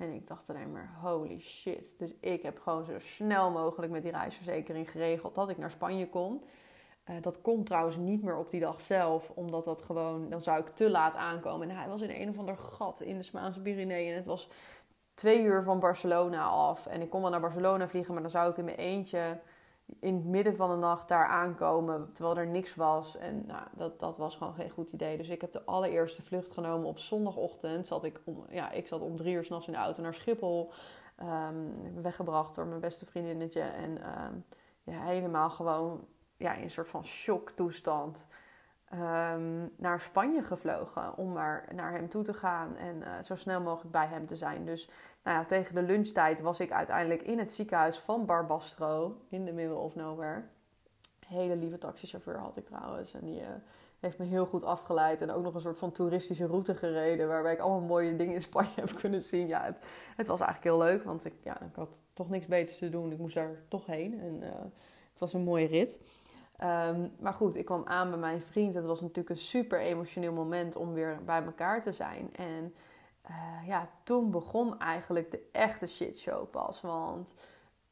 En 0.02 0.12
ik 0.12 0.26
dacht 0.26 0.50
alleen 0.50 0.72
maar, 0.72 0.94
holy 1.00 1.40
shit. 1.40 1.98
Dus 1.98 2.14
ik 2.20 2.42
heb 2.42 2.58
gewoon 2.58 2.84
zo 2.84 2.98
snel 2.98 3.50
mogelijk 3.50 3.92
met 3.92 4.02
die 4.02 4.10
reisverzekering 4.10 4.90
geregeld 4.90 5.34
dat 5.34 5.48
ik 5.48 5.58
naar 5.58 5.70
Spanje 5.70 6.08
kon. 6.08 6.42
Uh, 7.10 7.16
dat 7.20 7.40
kon 7.40 7.64
trouwens 7.64 7.96
niet 7.96 8.22
meer 8.22 8.36
op 8.36 8.50
die 8.50 8.60
dag 8.60 8.80
zelf, 8.80 9.30
omdat 9.30 9.64
dat 9.64 9.82
gewoon, 9.82 10.28
dan 10.28 10.40
zou 10.40 10.60
ik 10.60 10.68
te 10.68 10.90
laat 10.90 11.14
aankomen. 11.14 11.70
En 11.70 11.76
hij 11.76 11.88
was 11.88 12.00
in 12.00 12.10
een 12.10 12.28
of 12.28 12.38
ander 12.38 12.56
gat 12.56 13.00
in 13.00 13.16
de 13.16 13.22
Spaanse 13.22 13.60
Pyreneeën. 13.60 14.10
En 14.10 14.16
het 14.16 14.26
was 14.26 14.48
twee 15.14 15.42
uur 15.42 15.62
van 15.62 15.80
Barcelona 15.80 16.44
af. 16.44 16.86
En 16.86 17.02
ik 17.02 17.10
kon 17.10 17.20
wel 17.20 17.30
naar 17.30 17.40
Barcelona 17.40 17.88
vliegen, 17.88 18.12
maar 18.12 18.22
dan 18.22 18.30
zou 18.30 18.50
ik 18.50 18.56
in 18.56 18.64
mijn 18.64 18.76
eentje 18.76 19.40
in 20.00 20.14
het 20.14 20.24
midden 20.24 20.56
van 20.56 20.70
de 20.70 20.76
nacht 20.76 21.08
daar 21.08 21.26
aankomen 21.26 22.12
terwijl 22.12 22.36
er 22.36 22.46
niks 22.46 22.74
was. 22.74 23.16
En 23.16 23.44
nou, 23.46 23.62
dat, 23.72 24.00
dat 24.00 24.16
was 24.16 24.36
gewoon 24.36 24.54
geen 24.54 24.70
goed 24.70 24.92
idee. 24.92 25.16
Dus 25.16 25.28
ik 25.28 25.40
heb 25.40 25.52
de 25.52 25.64
allereerste 25.64 26.22
vlucht 26.22 26.52
genomen 26.52 26.88
op 26.88 26.98
zondagochtend. 26.98 27.86
Zat 27.86 28.04
ik, 28.04 28.20
om, 28.24 28.44
ja, 28.50 28.70
ik 28.70 28.86
zat 28.86 29.00
om 29.00 29.16
drie 29.16 29.34
uur 29.34 29.44
s'nachts 29.44 29.66
in 29.66 29.72
de 29.72 29.78
auto 29.78 30.02
naar 30.02 30.14
Schiphol. 30.14 30.72
Um, 31.22 32.02
weggebracht 32.02 32.54
door 32.54 32.66
mijn 32.66 32.80
beste 32.80 33.06
vriendinnetje. 33.06 33.60
En 33.60 33.90
um, 33.90 34.44
ja, 34.82 35.00
helemaal 35.02 35.50
gewoon 35.50 36.06
ja, 36.36 36.54
in 36.54 36.62
een 36.62 36.70
soort 36.70 36.88
van 36.88 37.04
shocktoestand. 37.04 38.24
Um, 38.94 39.72
naar 39.76 40.00
Spanje 40.00 40.42
gevlogen 40.42 41.16
om 41.16 41.32
maar 41.32 41.68
naar 41.74 41.92
hem 41.92 42.08
toe 42.08 42.22
te 42.22 42.34
gaan 42.34 42.76
en 42.76 42.96
uh, 42.96 43.08
zo 43.22 43.36
snel 43.36 43.60
mogelijk 43.60 43.90
bij 43.90 44.06
hem 44.06 44.26
te 44.26 44.36
zijn. 44.36 44.64
Dus 44.64 44.88
nou 45.22 45.36
ja, 45.36 45.44
tegen 45.44 45.74
de 45.74 45.82
lunchtijd 45.82 46.40
was 46.40 46.60
ik 46.60 46.72
uiteindelijk 46.72 47.22
in 47.22 47.38
het 47.38 47.52
ziekenhuis 47.52 47.98
van 47.98 48.26
Barbastro 48.26 49.16
in 49.28 49.44
de 49.44 49.52
middle 49.52 49.76
of 49.76 49.94
nowhere. 49.94 50.42
Hele 51.26 51.56
lieve 51.56 51.78
taxichauffeur 51.78 52.38
had 52.38 52.56
ik 52.56 52.64
trouwens. 52.64 53.14
En 53.14 53.24
die 53.24 53.40
uh, 53.40 53.46
heeft 54.00 54.18
me 54.18 54.24
heel 54.24 54.46
goed 54.46 54.64
afgeleid. 54.64 55.20
En 55.20 55.30
ook 55.30 55.42
nog 55.42 55.54
een 55.54 55.60
soort 55.60 55.78
van 55.78 55.92
toeristische 55.92 56.46
route 56.46 56.74
gereden. 56.74 57.28
Waarbij 57.28 57.52
ik 57.52 57.60
allemaal 57.60 57.88
mooie 57.88 58.16
dingen 58.16 58.34
in 58.34 58.42
Spanje 58.42 58.70
heb 58.80 58.94
kunnen 58.94 59.22
zien. 59.22 59.46
Ja, 59.46 59.64
het, 59.64 59.78
het 60.16 60.26
was 60.26 60.40
eigenlijk 60.40 60.76
heel 60.76 60.84
leuk. 60.86 61.04
Want 61.04 61.24
ik, 61.24 61.34
ja, 61.42 61.60
ik 61.60 61.74
had 61.74 62.00
toch 62.12 62.28
niks 62.28 62.46
beters 62.46 62.78
te 62.78 62.90
doen. 62.90 63.12
Ik 63.12 63.18
moest 63.18 63.34
daar 63.34 63.62
toch 63.68 63.86
heen. 63.86 64.20
En 64.20 64.42
uh, 64.42 64.48
het 65.10 65.18
was 65.18 65.32
een 65.32 65.44
mooie 65.44 65.66
rit. 65.66 66.00
Um, 66.62 67.12
maar 67.18 67.34
goed, 67.34 67.56
ik 67.56 67.64
kwam 67.64 67.86
aan 67.86 68.10
bij 68.10 68.18
mijn 68.18 68.40
vriend. 68.40 68.74
Het 68.74 68.86
was 68.86 69.00
natuurlijk 69.00 69.30
een 69.30 69.36
super 69.36 69.80
emotioneel 69.80 70.32
moment 70.32 70.76
om 70.76 70.92
weer 70.92 71.18
bij 71.24 71.42
elkaar 71.42 71.82
te 71.82 71.92
zijn. 71.92 72.30
En 72.36 72.74
uh, 73.30 73.68
ja, 73.68 73.88
toen 74.02 74.30
begon 74.30 74.78
eigenlijk 74.78 75.30
de 75.30 75.48
echte 75.52 75.86
shitshow 75.86 76.50
pas. 76.50 76.80
Want 76.80 77.34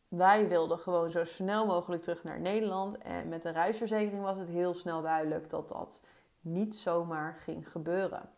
wij 0.08 0.48
wilden 0.48 0.78
gewoon 0.78 1.10
zo 1.10 1.24
snel 1.24 1.66
mogelijk 1.66 2.02
terug 2.02 2.24
naar 2.24 2.40
Nederland. 2.40 2.98
En 2.98 3.28
met 3.28 3.42
de 3.42 3.50
reisverzekering 3.50 4.22
was 4.22 4.36
het 4.36 4.48
heel 4.48 4.74
snel 4.74 5.02
duidelijk 5.02 5.50
dat 5.50 5.68
dat 5.68 6.02
niet 6.40 6.76
zomaar 6.76 7.34
ging 7.34 7.70
gebeuren. 7.70 8.30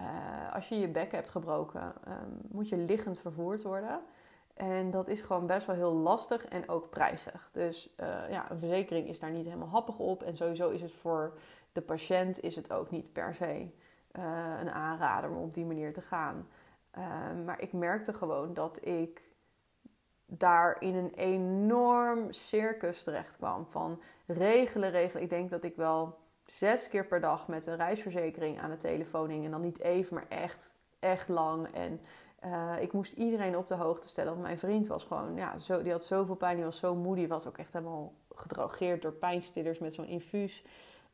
Uh, 0.00 0.54
als 0.54 0.68
je 0.68 0.78
je 0.78 0.88
bek 0.88 1.12
hebt 1.12 1.30
gebroken, 1.30 1.94
um, 2.08 2.40
moet 2.48 2.68
je 2.68 2.76
liggend 2.76 3.18
vervoerd 3.18 3.62
worden. 3.62 4.00
En 4.54 4.90
dat 4.90 5.08
is 5.08 5.20
gewoon 5.20 5.46
best 5.46 5.66
wel 5.66 5.76
heel 5.76 5.92
lastig 5.94 6.44
en 6.44 6.68
ook 6.68 6.90
prijzig. 6.90 7.48
Dus 7.52 7.94
uh, 8.00 8.30
ja, 8.30 8.50
een 8.50 8.58
verzekering 8.58 9.08
is 9.08 9.20
daar 9.20 9.30
niet 9.30 9.44
helemaal 9.44 9.68
happig 9.68 9.98
op. 9.98 10.22
En 10.22 10.36
sowieso 10.36 10.70
is 10.70 10.82
het 10.82 10.92
voor 10.92 11.38
de 11.72 11.80
patiënt 11.80 12.40
is 12.40 12.56
het 12.56 12.72
ook 12.72 12.90
niet 12.90 13.12
per 13.12 13.34
se 13.34 13.68
uh, 14.12 14.22
een 14.60 14.70
aanrader 14.70 15.30
om 15.30 15.36
op 15.36 15.54
die 15.54 15.64
manier 15.64 15.92
te 15.92 16.02
gaan. 16.02 16.48
Uh, 16.98 17.04
maar 17.44 17.60
ik 17.60 17.72
merkte 17.72 18.12
gewoon 18.12 18.54
dat 18.54 18.86
ik 18.86 19.22
daar 20.26 20.76
in 20.80 20.94
een 20.94 21.14
enorm 21.14 22.32
circus 22.32 23.02
terecht 23.02 23.36
kwam. 23.36 23.66
Van 23.66 24.00
regelen, 24.26 24.90
regelen. 24.90 25.22
Ik 25.22 25.30
denk 25.30 25.50
dat 25.50 25.64
ik 25.64 25.76
wel 25.76 26.18
zes 26.42 26.88
keer 26.88 27.06
per 27.06 27.20
dag 27.20 27.48
met 27.48 27.66
een 27.66 27.76
reisverzekering 27.76 28.60
aan 28.60 28.70
de 28.70 28.76
telefoon 28.76 29.30
hing. 29.30 29.44
En 29.44 29.50
dan 29.50 29.60
niet 29.60 29.80
even, 29.80 30.14
maar 30.14 30.28
echt, 30.28 30.72
echt 30.98 31.28
lang. 31.28 31.68
En 31.74 32.00
uh, 32.44 32.72
ik 32.80 32.92
moest 32.92 33.12
iedereen 33.12 33.56
op 33.56 33.66
de 33.66 33.74
hoogte 33.74 34.08
stellen. 34.08 34.30
Want 34.30 34.42
mijn 34.42 34.58
vriend 34.58 34.86
was 34.86 35.04
gewoon, 35.04 35.34
ja, 35.34 35.58
zo, 35.58 35.82
die 35.82 35.92
had 35.92 36.04
zoveel 36.04 36.34
pijn. 36.34 36.56
Die 36.56 36.64
was 36.64 36.78
zo 36.78 36.94
moe. 36.94 37.14
Die 37.14 37.28
was 37.28 37.46
ook 37.46 37.58
echt 37.58 37.72
helemaal 37.72 38.12
gedrogeerd 38.34 39.02
door 39.02 39.12
pijnstillers 39.12 39.78
met 39.78 39.94
zo'n 39.94 40.06
infuus 40.06 40.64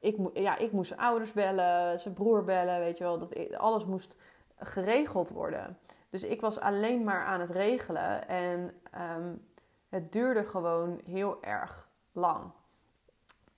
ik, 0.04 0.16
ja, 0.34 0.56
ik 0.56 0.72
moest 0.72 0.88
zijn 0.88 1.00
ouders 1.00 1.32
bellen, 1.32 2.00
zijn 2.00 2.14
broer 2.14 2.44
bellen, 2.44 2.78
weet 2.78 2.98
je 2.98 3.04
wel. 3.04 3.18
Dat, 3.18 3.56
alles 3.56 3.84
moest 3.84 4.16
geregeld 4.58 5.28
worden. 5.28 5.78
Dus 6.10 6.22
ik 6.22 6.40
was 6.40 6.60
alleen 6.60 7.04
maar 7.04 7.24
aan 7.24 7.40
het 7.40 7.50
regelen 7.50 8.28
en 8.28 8.74
um, 9.16 9.46
het 9.88 10.12
duurde 10.12 10.44
gewoon 10.44 11.00
heel 11.04 11.42
erg 11.42 11.88
lang. 12.12 12.42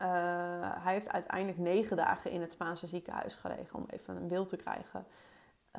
Uh, 0.02 0.08
hij 0.60 0.92
heeft 0.92 1.12
uiteindelijk 1.12 1.58
negen 1.58 1.96
dagen 1.96 2.30
in 2.30 2.40
het 2.40 2.52
Spaanse 2.52 2.86
ziekenhuis 2.86 3.34
gelegen 3.34 3.78
om 3.78 3.86
even 3.90 4.16
een 4.16 4.28
beeld 4.28 4.48
te 4.48 4.56
krijgen. 4.56 5.06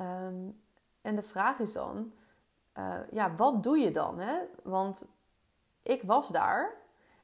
Um, 0.00 0.60
en 1.00 1.16
de 1.16 1.22
vraag 1.22 1.58
is 1.58 1.72
dan: 1.72 2.12
uh, 2.78 2.94
ja, 3.10 3.34
wat 3.34 3.62
doe 3.62 3.78
je 3.78 3.90
dan? 3.90 4.18
Hè? 4.18 4.36
Want 4.62 5.06
ik 5.82 6.02
was 6.02 6.28
daar 6.28 6.72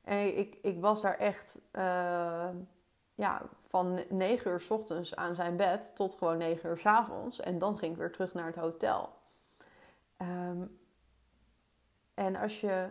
en 0.02 0.38
ik, 0.38 0.58
ik 0.62 0.80
was 0.80 1.02
daar 1.02 1.18
echt 1.18 1.58
uh, 1.72 2.48
ja, 3.14 3.42
van 3.66 4.00
9 4.09 4.50
uur 4.50 4.61
s 4.61 4.71
ochtends 4.71 5.16
aan 5.16 5.35
zijn 5.35 5.56
bed 5.56 5.92
tot 5.94 6.14
gewoon 6.14 6.37
9 6.37 6.71
uur 6.71 6.78
s 6.78 6.87
avonds. 6.87 7.40
En 7.40 7.59
dan 7.59 7.78
ging 7.78 7.92
ik 7.92 7.99
weer 7.99 8.12
terug 8.12 8.35
naar 8.35 8.47
het 8.47 8.56
hotel. 8.56 9.12
Um, 10.18 10.78
en 12.14 12.37
als 12.37 12.61
je 12.61 12.88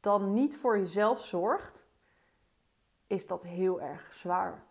dan 0.00 0.32
niet 0.32 0.56
voor 0.56 0.78
jezelf 0.78 1.20
zorgt, 1.24 1.86
is 3.06 3.26
dat 3.26 3.42
heel 3.42 3.80
erg 3.80 4.14
zwaar. 4.14 4.62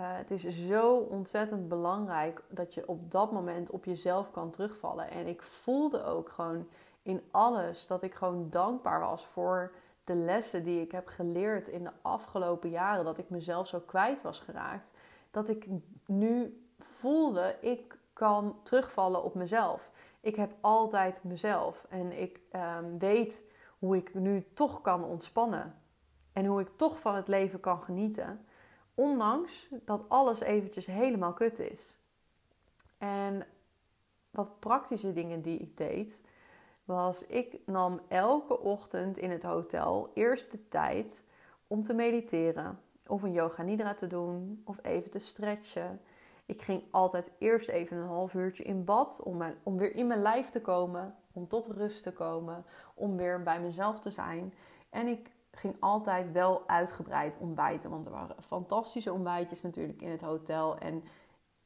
Uh, 0.00 0.16
het 0.16 0.30
is 0.30 0.66
zo 0.66 0.96
ontzettend 0.96 1.68
belangrijk 1.68 2.42
dat 2.48 2.74
je 2.74 2.88
op 2.88 3.10
dat 3.10 3.32
moment 3.32 3.70
op 3.70 3.84
jezelf 3.84 4.30
kan 4.30 4.50
terugvallen. 4.50 5.10
En 5.10 5.26
ik 5.26 5.42
voelde 5.42 6.04
ook 6.04 6.28
gewoon 6.28 6.68
in 7.02 7.22
alles 7.30 7.86
dat 7.86 8.02
ik 8.02 8.14
gewoon 8.14 8.50
dankbaar 8.50 9.00
was 9.00 9.26
voor 9.26 9.72
de 10.04 10.14
lessen 10.14 10.62
die 10.62 10.80
ik 10.80 10.92
heb 10.92 11.06
geleerd 11.06 11.68
in 11.68 11.84
de 11.84 11.92
afgelopen 12.02 12.70
jaren. 12.70 13.04
Dat 13.04 13.18
ik 13.18 13.30
mezelf 13.30 13.66
zo 13.66 13.80
kwijt 13.80 14.22
was 14.22 14.40
geraakt. 14.40 14.90
Dat 15.30 15.48
ik 15.48 15.66
nu 16.06 16.64
voelde, 16.78 17.56
ik 17.60 17.98
kan 18.12 18.56
terugvallen 18.62 19.24
op 19.24 19.34
mezelf. 19.34 19.90
Ik 20.20 20.36
heb 20.36 20.54
altijd 20.60 21.24
mezelf. 21.24 21.86
En 21.88 22.20
ik 22.20 22.40
um, 22.52 22.98
weet 22.98 23.42
hoe 23.78 23.96
ik 23.96 24.14
nu 24.14 24.46
toch 24.54 24.80
kan 24.80 25.04
ontspannen. 25.04 25.74
En 26.32 26.46
hoe 26.46 26.60
ik 26.60 26.68
toch 26.76 26.98
van 27.00 27.14
het 27.14 27.28
leven 27.28 27.60
kan 27.60 27.82
genieten. 27.82 28.46
Ondanks 28.94 29.68
dat 29.84 30.08
alles 30.08 30.40
eventjes 30.40 30.86
helemaal 30.86 31.32
kut 31.32 31.58
is. 31.58 31.94
En 32.98 33.46
wat 34.30 34.60
praktische 34.60 35.12
dingen 35.12 35.42
die 35.42 35.58
ik 35.58 35.76
deed, 35.76 36.20
was 36.84 37.26
ik 37.26 37.58
nam 37.66 38.00
elke 38.08 38.60
ochtend 38.60 39.18
in 39.18 39.30
het 39.30 39.42
hotel 39.42 40.10
eerst 40.14 40.50
de 40.50 40.68
tijd 40.68 41.24
om 41.66 41.82
te 41.82 41.94
mediteren. 41.94 42.80
Of 43.06 43.22
een 43.22 43.32
yoga 43.32 43.62
nidra 43.62 43.94
te 43.94 44.06
doen, 44.06 44.62
of 44.64 44.78
even 44.82 45.10
te 45.10 45.18
stretchen. 45.18 46.00
Ik 46.46 46.62
ging 46.62 46.82
altijd 46.90 47.30
eerst 47.38 47.68
even 47.68 47.96
een 47.96 48.06
half 48.06 48.34
uurtje 48.34 48.62
in 48.62 48.84
bad 48.84 49.20
om, 49.22 49.36
mijn, 49.36 49.56
om 49.62 49.76
weer 49.76 49.94
in 49.94 50.06
mijn 50.06 50.22
lijf 50.22 50.48
te 50.48 50.60
komen, 50.60 51.14
om 51.32 51.48
tot 51.48 51.66
rust 51.66 52.02
te 52.02 52.12
komen, 52.12 52.64
om 52.94 53.16
weer 53.16 53.42
bij 53.42 53.60
mezelf 53.60 54.00
te 54.00 54.10
zijn. 54.10 54.54
En 54.90 55.06
ik 55.06 55.30
ging 55.50 55.76
altijd 55.80 56.32
wel 56.32 56.68
uitgebreid 56.68 57.36
ontbijten, 57.40 57.90
want 57.90 58.06
er 58.06 58.12
waren 58.12 58.36
fantastische 58.42 59.12
ontbijtjes 59.12 59.62
natuurlijk 59.62 60.02
in 60.02 60.10
het 60.10 60.22
hotel. 60.22 60.78
En 60.78 61.02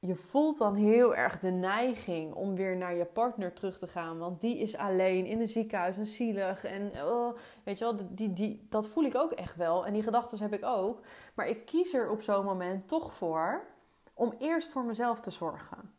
je 0.01 0.15
voelt 0.15 0.59
dan 0.59 0.75
heel 0.75 1.15
erg 1.15 1.39
de 1.39 1.51
neiging 1.51 2.35
om 2.35 2.55
weer 2.55 2.77
naar 2.77 2.95
je 2.95 3.05
partner 3.05 3.53
terug 3.53 3.79
te 3.79 3.87
gaan. 3.87 4.19
Want 4.19 4.41
die 4.41 4.59
is 4.59 4.77
alleen 4.77 5.27
in 5.27 5.41
een 5.41 5.49
ziekenhuis 5.49 5.97
en 5.97 6.07
zielig. 6.07 6.65
En 6.65 6.93
oh, 7.05 7.37
weet 7.65 7.79
je 7.79 7.85
wel, 7.85 7.97
die, 8.11 8.33
die, 8.33 8.67
dat 8.69 8.89
voel 8.89 9.05
ik 9.05 9.15
ook 9.15 9.33
echt 9.33 9.57
wel. 9.57 9.87
En 9.87 9.93
die 9.93 10.03
gedachten 10.03 10.39
heb 10.39 10.53
ik 10.53 10.65
ook. 10.65 11.01
Maar 11.35 11.49
ik 11.49 11.67
kies 11.67 11.93
er 11.93 12.11
op 12.11 12.23
zo'n 12.23 12.45
moment 12.45 12.89
toch 12.89 13.15
voor 13.15 13.67
om 14.15 14.35
eerst 14.39 14.69
voor 14.69 14.85
mezelf 14.85 15.21
te 15.21 15.31
zorgen. 15.31 15.95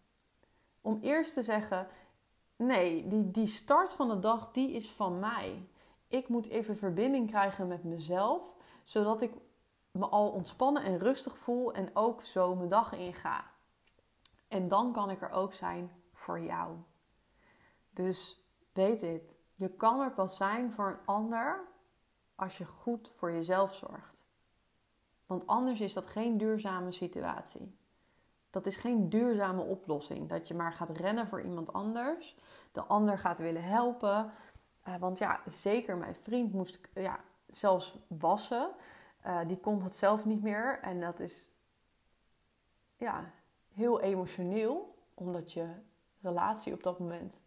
Om 0.82 1.00
eerst 1.02 1.34
te 1.34 1.44
zeggen: 1.44 1.88
nee, 2.56 3.08
die, 3.08 3.32
die 3.32 3.48
start 3.48 3.94
van 3.94 4.08
de 4.08 4.20
dag, 4.20 4.52
die 4.52 4.72
is 4.72 4.92
van 4.92 5.20
mij. 5.20 5.68
Ik 6.08 6.28
moet 6.28 6.48
even 6.48 6.78
verbinding 6.78 7.30
krijgen 7.30 7.68
met 7.68 7.84
mezelf, 7.84 8.54
zodat 8.84 9.22
ik 9.22 9.32
me 9.92 10.06
al 10.06 10.30
ontspannen 10.30 10.84
en 10.84 11.00
rustig 11.00 11.38
voel 11.38 11.74
en 11.74 11.90
ook 11.94 12.24
zo 12.24 12.56
mijn 12.56 12.70
dag 12.70 12.94
inga. 12.94 13.44
En 14.50 14.68
dan 14.68 14.92
kan 14.92 15.10
ik 15.10 15.22
er 15.22 15.30
ook 15.30 15.54
zijn 15.54 15.92
voor 16.12 16.40
jou. 16.40 16.78
Dus 17.90 18.44
weet 18.74 19.00
dit, 19.00 19.38
je 19.56 19.70
kan 19.70 20.00
er 20.00 20.12
pas 20.12 20.38
zijn 20.38 20.72
voor 20.72 20.88
een 20.88 21.06
ander 21.06 21.68
als 22.36 22.58
je 22.58 22.66
goed 22.66 23.12
voor 23.16 23.32
jezelf 23.32 23.74
zorgt. 23.74 24.24
Want 25.26 25.48
anders 25.48 25.82
is 25.82 25.94
dat 25.94 26.08
geen 26.08 26.38
duurzame 26.38 26.92
situatie. 26.92 27.78
Dat 28.50 28.66
is 28.66 28.78
geen 28.78 29.10
duurzame 29.10 29.62
oplossing. 29.62 30.28
Dat 30.28 30.48
je 30.48 30.54
maar 30.54 30.74
gaat 30.74 30.98
rennen 30.98 31.28
voor 31.28 31.42
iemand 31.42 31.74
anders. 31.74 32.38
De 32.72 32.84
ander 32.84 33.18
gaat 33.18 33.40
willen 33.40 33.64
helpen. 33.64 34.32
Uh, 34.88 34.96
want 35.00 35.18
ja, 35.18 35.42
zeker 35.46 35.98
mijn 35.98 36.16
vriend 36.16 36.54
moest 36.54 36.80
ja, 36.94 37.20
zelfs 37.48 37.96
wassen. 38.08 38.72
Uh, 39.26 39.40
die 39.48 39.58
kon 39.58 39.80
dat 39.80 39.96
zelf 39.96 40.26
niet 40.26 40.42
meer. 40.42 40.80
En 40.82 41.00
dat 41.00 41.20
is 41.20 41.50
ja, 42.98 43.32
heel 43.74 44.00
emotioneel. 44.00 44.96
Omdat 45.14 45.52
je 45.52 45.68
relatie 46.22 46.74
op 46.74 46.84
dat 46.84 47.00
moment... 47.00 47.40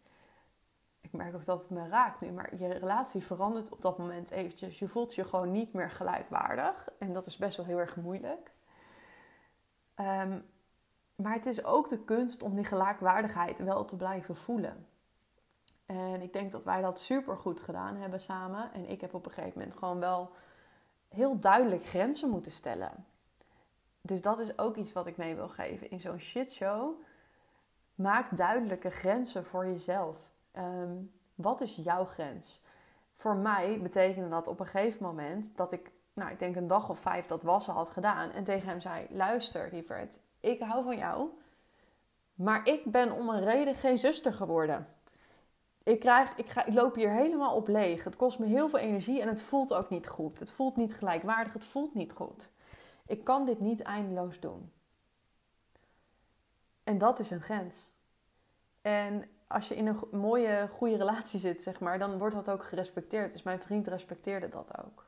Ik 1.01 1.11
merk 1.11 1.35
ook 1.35 1.45
dat 1.45 1.61
het 1.61 1.69
me 1.69 1.87
raakt 1.87 2.21
nu. 2.21 2.31
Maar 2.31 2.55
je 2.55 2.67
relatie 2.67 3.23
verandert 3.23 3.71
op 3.71 3.81
dat 3.81 3.97
moment 3.97 4.31
eventjes. 4.31 4.79
Je 4.79 4.87
voelt 4.87 5.15
je 5.15 5.23
gewoon 5.23 5.51
niet 5.51 5.73
meer 5.73 5.91
gelijkwaardig. 5.91 6.89
En 6.99 7.13
dat 7.13 7.25
is 7.25 7.37
best 7.37 7.57
wel 7.57 7.65
heel 7.65 7.79
erg 7.79 7.95
moeilijk. 7.95 8.51
Um, 9.95 10.45
maar 11.15 11.33
het 11.33 11.45
is 11.45 11.63
ook 11.63 11.89
de 11.89 11.99
kunst 11.99 12.43
om 12.43 12.55
die 12.55 12.65
gelijkwaardigheid 12.65 13.57
wel 13.57 13.85
te 13.85 13.95
blijven 13.95 14.35
voelen. 14.35 14.87
En 15.85 16.21
ik 16.21 16.33
denk 16.33 16.51
dat 16.51 16.63
wij 16.63 16.81
dat 16.81 16.99
super 16.99 17.37
goed 17.37 17.59
gedaan 17.59 17.95
hebben 17.95 18.21
samen. 18.21 18.73
En 18.73 18.89
ik 18.89 19.01
heb 19.01 19.13
op 19.13 19.25
een 19.25 19.31
gegeven 19.31 19.59
moment 19.59 19.77
gewoon 19.77 19.99
wel 19.99 20.31
heel 21.07 21.39
duidelijk 21.39 21.85
grenzen 21.85 22.29
moeten 22.29 22.51
stellen. 22.51 23.05
Dus 24.07 24.21
dat 24.21 24.39
is 24.39 24.57
ook 24.57 24.75
iets 24.75 24.93
wat 24.93 25.07
ik 25.07 25.17
mee 25.17 25.35
wil 25.35 25.47
geven 25.47 25.89
in 25.89 25.99
zo'n 25.99 26.19
shitshow. 26.19 27.01
Maak 27.95 28.37
duidelijke 28.37 28.89
grenzen 28.89 29.45
voor 29.45 29.65
jezelf. 29.65 30.17
Ehm, 30.51 30.95
wat 31.35 31.61
is 31.61 31.75
jouw 31.75 32.05
grens? 32.05 32.61
Voor 33.15 33.35
mij 33.35 33.79
betekende 33.81 34.29
dat 34.29 34.47
op 34.47 34.59
een 34.59 34.65
gegeven 34.65 35.03
moment 35.05 35.57
dat 35.57 35.71
ik, 35.71 35.91
nou, 36.13 36.31
ik 36.31 36.39
denk 36.39 36.55
een 36.55 36.67
dag 36.67 36.89
of 36.89 36.99
vijf 36.99 37.25
dat 37.25 37.43
wassen 37.43 37.73
had 37.73 37.89
gedaan. 37.89 38.31
En 38.31 38.43
tegen 38.43 38.69
hem 38.69 38.81
zei: 38.81 39.07
Luister, 39.09 39.69
lieverd, 39.71 40.19
ik 40.39 40.59
hou 40.59 40.83
van 40.83 40.97
jou. 40.97 41.29
Maar 42.33 42.67
ik 42.67 42.91
ben 42.91 43.11
om 43.11 43.29
een 43.29 43.43
reden 43.43 43.75
geen 43.75 43.97
zuster 43.97 44.33
geworden. 44.33 44.87
Ik, 45.83 45.99
krijg, 45.99 46.37
ik, 46.37 46.49
ga, 46.49 46.65
ik 46.65 46.73
loop 46.73 46.95
hier 46.95 47.11
helemaal 47.11 47.55
op 47.55 47.67
leeg. 47.67 48.03
Het 48.03 48.15
kost 48.15 48.39
me 48.39 48.45
heel 48.45 48.69
veel 48.69 48.79
energie 48.79 49.21
en 49.21 49.27
het 49.27 49.41
voelt 49.41 49.73
ook 49.73 49.89
niet 49.89 50.07
goed. 50.07 50.39
Het 50.39 50.51
voelt 50.51 50.75
niet 50.75 50.93
gelijkwaardig, 50.93 51.53
het 51.53 51.65
voelt 51.65 51.93
niet 51.93 52.13
goed. 52.13 52.51
Ik 53.07 53.23
kan 53.23 53.45
dit 53.45 53.59
niet 53.59 53.81
eindeloos 53.81 54.39
doen. 54.39 54.71
En 56.83 56.97
dat 56.97 57.19
is 57.19 57.29
een 57.29 57.41
grens. 57.41 57.75
En 58.81 59.29
als 59.47 59.67
je 59.67 59.75
in 59.75 59.87
een 59.87 59.99
mooie, 60.11 60.69
goede 60.73 60.95
relatie 60.95 61.39
zit, 61.39 61.61
zeg 61.61 61.79
maar, 61.79 61.99
dan 61.99 62.17
wordt 62.17 62.35
dat 62.35 62.49
ook 62.49 62.63
gerespecteerd. 62.63 63.31
Dus 63.31 63.43
mijn 63.43 63.61
vriend 63.61 63.87
respecteerde 63.87 64.49
dat 64.49 64.77
ook. 64.77 65.05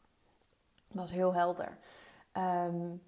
Dat 0.87 0.97
was 0.97 1.11
heel 1.11 1.33
helder. 1.33 1.77
Um, 2.33 3.03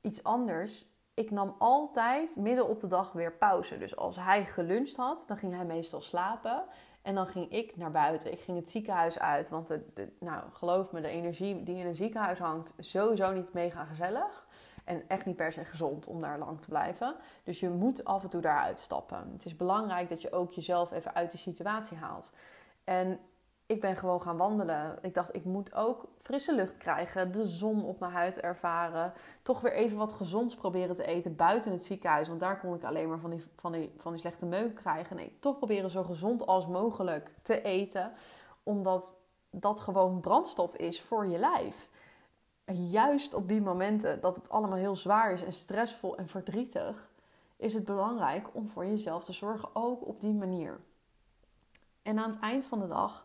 iets 0.00 0.22
anders 0.22 0.86
ik 1.14 1.30
nam 1.30 1.54
altijd 1.58 2.36
midden 2.36 2.68
op 2.68 2.80
de 2.80 2.86
dag 2.86 3.12
weer 3.12 3.32
pauze. 3.32 3.78
Dus 3.78 3.96
als 3.96 4.16
hij 4.16 4.44
geluncht 4.44 4.96
had, 4.96 5.24
dan 5.26 5.36
ging 5.36 5.54
hij 5.54 5.64
meestal 5.64 6.00
slapen. 6.00 6.64
En 7.04 7.14
dan 7.14 7.26
ging 7.26 7.50
ik 7.52 7.76
naar 7.76 7.90
buiten. 7.90 8.32
Ik 8.32 8.40
ging 8.40 8.58
het 8.58 8.68
ziekenhuis 8.68 9.18
uit. 9.18 9.48
Want 9.48 9.78
nou, 10.18 10.42
geloof 10.52 10.92
me, 10.92 11.00
de 11.00 11.08
energie 11.08 11.62
die 11.62 11.76
in 11.76 11.86
een 11.86 11.94
ziekenhuis 11.94 12.38
hangt, 12.38 12.74
sowieso 12.78 13.32
niet 13.32 13.52
mega 13.52 13.84
gezellig. 13.84 14.46
En 14.84 15.08
echt 15.08 15.26
niet 15.26 15.36
per 15.36 15.52
se 15.52 15.64
gezond 15.64 16.06
om 16.06 16.20
daar 16.20 16.38
lang 16.38 16.60
te 16.60 16.68
blijven. 16.68 17.16
Dus 17.42 17.60
je 17.60 17.68
moet 17.68 18.04
af 18.04 18.22
en 18.22 18.28
toe 18.28 18.40
daaruit 18.40 18.80
stappen. 18.80 19.30
Het 19.32 19.44
is 19.44 19.56
belangrijk 19.56 20.08
dat 20.08 20.22
je 20.22 20.32
ook 20.32 20.52
jezelf 20.52 20.92
even 20.92 21.14
uit 21.14 21.30
de 21.30 21.38
situatie 21.38 21.96
haalt. 21.96 22.30
En 22.84 23.20
ik 23.66 23.80
ben 23.80 23.96
gewoon 23.96 24.22
gaan 24.22 24.36
wandelen. 24.36 24.98
Ik 25.02 25.14
dacht, 25.14 25.34
ik 25.34 25.44
moet 25.44 25.74
ook 25.74 26.04
frisse 26.20 26.54
lucht 26.54 26.76
krijgen, 26.76 27.32
de 27.32 27.46
zon 27.46 27.84
op 27.84 28.00
mijn 28.00 28.12
huid 28.12 28.40
ervaren. 28.40 29.12
Toch 29.42 29.60
weer 29.60 29.72
even 29.72 29.96
wat 29.96 30.12
gezonds 30.12 30.54
proberen 30.54 30.94
te 30.94 31.04
eten 31.04 31.36
buiten 31.36 31.72
het 31.72 31.82
ziekenhuis. 31.82 32.28
Want 32.28 32.40
daar 32.40 32.60
kon 32.60 32.74
ik 32.74 32.84
alleen 32.84 33.08
maar 33.08 33.18
van 33.18 33.30
die, 33.30 33.44
van 33.56 33.72
die, 33.72 33.92
van 33.96 34.12
die 34.12 34.20
slechte 34.20 34.44
meuk 34.44 34.74
krijgen. 34.74 35.16
Nee, 35.16 35.36
toch 35.40 35.56
proberen 35.56 35.90
zo 35.90 36.02
gezond 36.02 36.46
als 36.46 36.66
mogelijk 36.66 37.30
te 37.42 37.62
eten. 37.62 38.12
Omdat 38.62 39.16
dat 39.50 39.80
gewoon 39.80 40.20
brandstof 40.20 40.76
is 40.76 41.00
voor 41.02 41.26
je 41.26 41.38
lijf. 41.38 41.88
Juist 42.72 43.34
op 43.34 43.48
die 43.48 43.60
momenten 43.60 44.20
dat 44.20 44.36
het 44.36 44.48
allemaal 44.48 44.78
heel 44.78 44.96
zwaar 44.96 45.32
is 45.32 45.42
en 45.42 45.52
stressvol 45.52 46.16
en 46.16 46.28
verdrietig, 46.28 47.08
is 47.56 47.74
het 47.74 47.84
belangrijk 47.84 48.48
om 48.52 48.68
voor 48.68 48.86
jezelf 48.86 49.24
te 49.24 49.32
zorgen, 49.32 49.68
ook 49.72 50.06
op 50.06 50.20
die 50.20 50.34
manier. 50.34 50.80
En 52.02 52.18
aan 52.18 52.30
het 52.30 52.40
eind 52.40 52.64
van 52.64 52.80
de 52.80 52.88
dag 52.88 53.24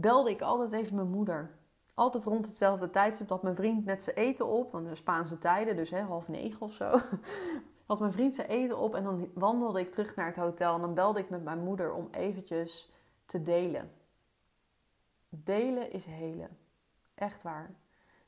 belde 0.00 0.30
ik 0.30 0.42
altijd 0.42 0.72
even 0.72 0.96
mijn 0.96 1.10
moeder. 1.10 1.56
Altijd 1.94 2.24
rond 2.24 2.46
hetzelfde 2.46 2.90
tijdstip 2.90 3.28
dat 3.28 3.42
mijn 3.42 3.54
vriend 3.54 3.84
net 3.84 4.02
zijn 4.02 4.16
eten 4.16 4.46
op, 4.46 4.72
want 4.72 4.88
de 4.88 4.94
Spaanse 4.94 5.38
tijden, 5.38 5.76
dus 5.76 5.90
hè, 5.90 6.00
half 6.00 6.28
negen 6.28 6.60
of 6.60 6.72
zo. 6.72 7.00
Had 7.86 8.00
mijn 8.00 8.12
vriend 8.12 8.34
zijn 8.34 8.48
eten 8.48 8.78
op 8.78 8.94
en 8.94 9.04
dan 9.04 9.30
wandelde 9.34 9.80
ik 9.80 9.92
terug 9.92 10.16
naar 10.16 10.26
het 10.26 10.36
hotel 10.36 10.74
en 10.74 10.80
dan 10.80 10.94
belde 10.94 11.20
ik 11.20 11.30
met 11.30 11.44
mijn 11.44 11.58
moeder 11.58 11.92
om 11.92 12.08
eventjes 12.10 12.92
te 13.26 13.42
delen. 13.42 13.88
Delen 15.28 15.92
is 15.92 16.04
helen. 16.04 16.58
Echt 17.14 17.42
waar. 17.42 17.74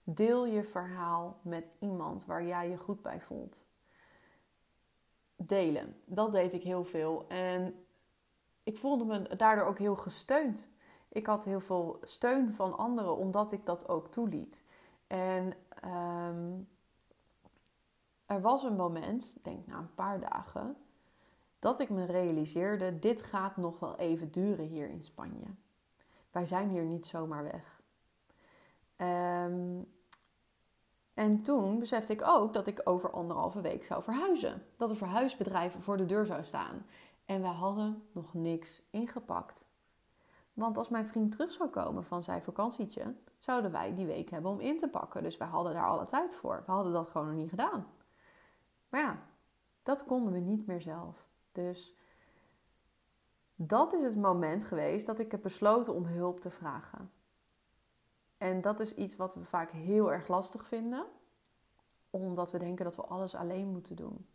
Deel 0.05 0.47
je 0.47 0.63
verhaal 0.63 1.39
met 1.43 1.77
iemand 1.81 2.27
waar 2.27 2.45
jij 2.45 2.69
je 2.69 2.77
goed 2.77 3.03
bij 3.03 3.21
voelt. 3.21 3.63
Delen. 5.37 5.97
Dat 6.05 6.33
deed 6.33 6.53
ik 6.53 6.63
heel 6.63 6.85
veel. 6.85 7.25
En 7.29 7.85
ik 8.63 8.77
voelde 8.79 9.05
me 9.05 9.37
daardoor 9.37 9.67
ook 9.67 9.79
heel 9.79 9.97
gesteund. 9.97 10.69
Ik 11.13 11.27
had 11.27 11.45
heel 11.45 11.61
veel 11.61 11.99
steun 12.03 12.55
van 12.55 12.79
anderen 12.79 13.17
omdat 13.17 13.53
ik 13.53 13.67
dat 13.67 13.89
ook 13.89 14.11
toeliet. 14.11 14.65
En 15.07 15.53
ehm, 15.81 16.59
er 18.27 18.41
was 18.41 18.63
een 18.63 18.77
moment, 18.77 19.37
denk 19.43 19.67
na 19.67 19.79
een 19.79 19.95
paar 19.95 20.21
dagen, 20.21 20.77
dat 21.59 21.81
ik 21.81 21.91
me 21.91 22.05
realiseerde: 22.05 22.99
dit 22.99 23.23
gaat 23.23 23.57
nog 23.57 23.79
wel 23.79 23.97
even 23.97 24.31
duren 24.31 24.67
hier 24.67 24.89
in 24.89 25.03
Spanje. 25.03 25.47
Wij 26.31 26.47
zijn 26.47 26.69
hier 26.69 26.85
niet 26.85 27.07
zomaar 27.07 27.43
weg. 27.43 27.81
Um, 28.97 29.89
en 31.15 31.43
toen 31.43 31.79
besefte 31.79 32.13
ik 32.13 32.23
ook 32.23 32.53
dat 32.53 32.67
ik 32.67 32.81
over 32.85 33.11
anderhalve 33.11 33.61
week 33.61 33.85
zou 33.85 34.03
verhuizen. 34.03 34.67
Dat 34.77 34.91
een 34.91 34.97
verhuisbedrijf 34.97 35.77
voor 35.79 35.97
de 35.97 36.07
deur 36.07 36.27
zou 36.27 36.45
staan. 36.45 36.87
En 37.25 37.41
we 37.41 37.47
hadden 37.47 38.03
nog 38.13 38.35
niks 38.35 38.83
ingepakt. 38.91 39.65
Want 40.61 40.77
als 40.77 40.89
mijn 40.89 41.07
vriend 41.07 41.33
terug 41.33 41.53
zou 41.53 41.69
komen 41.69 42.05
van 42.05 42.23
zijn 42.23 42.43
vakantietje, 42.43 43.15
zouden 43.39 43.71
wij 43.71 43.95
die 43.95 44.07
week 44.07 44.31
hebben 44.31 44.51
om 44.51 44.61
in 44.61 44.77
te 44.77 44.89
pakken. 44.89 45.23
Dus 45.23 45.37
wij 45.37 45.49
hadden 45.49 45.75
daar 45.75 45.87
alle 45.87 46.05
tijd 46.05 46.37
voor. 46.37 46.63
We 46.67 46.73
hadden 46.73 46.93
dat 46.93 47.09
gewoon 47.09 47.27
nog 47.27 47.37
niet 47.37 47.51
gedaan. 47.51 47.87
Maar 48.89 49.01
ja, 49.01 49.23
dat 49.83 50.05
konden 50.05 50.33
we 50.33 50.39
niet 50.39 50.67
meer 50.67 50.81
zelf. 50.81 51.27
Dus 51.53 51.97
dat 53.55 53.93
is 53.93 54.03
het 54.03 54.17
moment 54.17 54.65
geweest 54.65 55.07
dat 55.07 55.19
ik 55.19 55.31
heb 55.31 55.43
besloten 55.43 55.95
om 55.95 56.05
hulp 56.05 56.41
te 56.41 56.51
vragen. 56.51 57.13
En 58.39 58.61
dat 58.61 58.81
is 58.81 58.95
iets 58.95 59.17
wat 59.17 59.35
we 59.35 59.45
vaak 59.45 59.71
heel 59.71 60.13
erg 60.13 60.29
lastig 60.29 60.67
vinden, 60.67 61.07
omdat 62.11 62.53
we 62.53 62.59
denken 62.59 62.85
dat 62.85 62.97
we 62.97 63.03
alles 63.03 63.35
alleen 63.35 63.69
moeten 63.69 63.97
doen. 63.97 64.27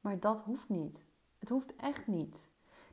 Maar 0.00 0.20
dat 0.20 0.40
hoeft 0.40 0.68
niet. 0.68 1.04
Het 1.38 1.48
hoeft 1.48 1.76
echt 1.76 2.06
niet. 2.06 2.49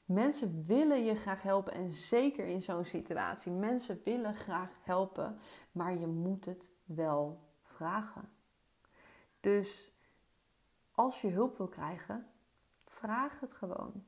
Mensen 0.07 0.65
willen 0.65 1.03
je 1.03 1.15
graag 1.15 1.41
helpen 1.41 1.73
en 1.73 1.91
zeker 1.91 2.45
in 2.45 2.61
zo'n 2.61 2.85
situatie. 2.85 3.51
Mensen 3.51 4.01
willen 4.03 4.35
graag 4.35 4.69
helpen, 4.81 5.39
maar 5.71 5.97
je 5.97 6.07
moet 6.07 6.45
het 6.45 6.71
wel 6.85 7.39
vragen. 7.61 8.29
Dus 9.39 9.91
als 10.91 11.21
je 11.21 11.29
hulp 11.29 11.57
wil 11.57 11.67
krijgen, 11.67 12.27
vraag 12.85 13.39
het 13.39 13.53
gewoon. 13.53 14.03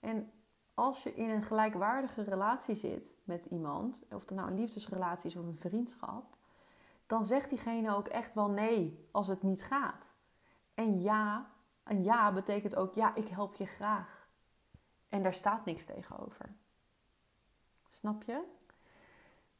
En 0.00 0.32
als 0.74 1.02
je 1.02 1.14
in 1.14 1.30
een 1.30 1.42
gelijkwaardige 1.42 2.22
relatie 2.22 2.74
zit 2.74 3.14
met 3.24 3.44
iemand, 3.44 4.02
of 4.10 4.20
het 4.20 4.30
nou 4.30 4.48
een 4.48 4.58
liefdesrelatie 4.58 5.30
is 5.30 5.36
of 5.36 5.46
een 5.46 5.58
vriendschap, 5.58 6.36
dan 7.06 7.24
zegt 7.24 7.48
diegene 7.48 7.96
ook 7.96 8.08
echt 8.08 8.34
wel 8.34 8.50
nee 8.50 9.08
als 9.10 9.26
het 9.26 9.42
niet 9.42 9.62
gaat. 9.62 10.10
En 10.74 11.00
ja, 11.00 11.50
een 11.84 12.02
ja 12.02 12.32
betekent 12.32 12.76
ook 12.76 12.94
ja, 12.94 13.14
ik 13.14 13.28
help 13.28 13.54
je 13.54 13.66
graag. 13.66 14.21
En 15.12 15.22
daar 15.22 15.34
staat 15.34 15.64
niks 15.64 15.84
tegenover. 15.84 16.46
Snap 17.88 18.22
je? 18.22 18.42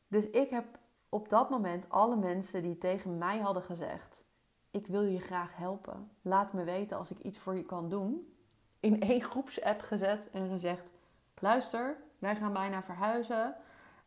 Dus 0.09 0.30
ik 0.30 0.50
heb 0.50 0.78
op 1.09 1.28
dat 1.28 1.50
moment 1.50 1.88
alle 1.88 2.16
mensen 2.16 2.62
die 2.62 2.78
tegen 2.78 3.18
mij 3.18 3.38
hadden 3.38 3.62
gezegd: 3.62 4.25
Ik 4.71 4.87
wil 4.87 5.02
je 5.02 5.21
graag 5.21 5.56
helpen. 5.56 6.11
Laat 6.23 6.52
me 6.52 6.64
weten 6.64 6.97
als 6.97 7.11
ik 7.11 7.18
iets 7.18 7.38
voor 7.38 7.54
je 7.56 7.64
kan 7.64 7.88
doen. 7.88 8.35
In 8.80 9.00
één 9.00 9.23
groepsapp 9.23 9.80
gezet 9.80 10.30
en 10.30 10.49
gezegd: 10.49 10.90
Luister, 11.38 11.97
wij 12.18 12.37
gaan 12.37 12.52
bijna 12.52 12.82
verhuizen. 12.82 13.56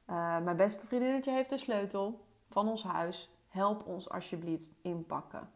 Uh, 0.09 0.39
mijn 0.39 0.57
beste 0.57 0.87
vriendinnetje 0.87 1.31
heeft 1.31 1.49
de 1.49 1.57
sleutel 1.57 2.25
van 2.49 2.67
ons 2.67 2.83
huis. 2.83 3.29
Help 3.47 3.85
ons 3.85 4.09
alsjeblieft 4.09 4.71
inpakken. 4.81 5.49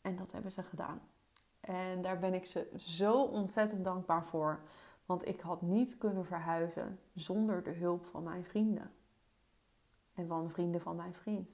En 0.00 0.16
dat 0.16 0.32
hebben 0.32 0.52
ze 0.52 0.62
gedaan. 0.62 1.00
En 1.60 2.02
daar 2.02 2.18
ben 2.18 2.34
ik 2.34 2.46
ze 2.46 2.70
zo 2.76 3.22
ontzettend 3.22 3.84
dankbaar 3.84 4.24
voor. 4.24 4.60
Want 5.06 5.26
ik 5.26 5.40
had 5.40 5.62
niet 5.62 5.98
kunnen 5.98 6.24
verhuizen 6.24 6.98
zonder 7.14 7.62
de 7.62 7.72
hulp 7.72 8.04
van 8.04 8.22
mijn 8.22 8.44
vrienden. 8.44 8.92
En 10.14 10.26
van 10.26 10.50
vrienden 10.50 10.80
van 10.80 10.96
mijn 10.96 11.14
vriend. 11.14 11.50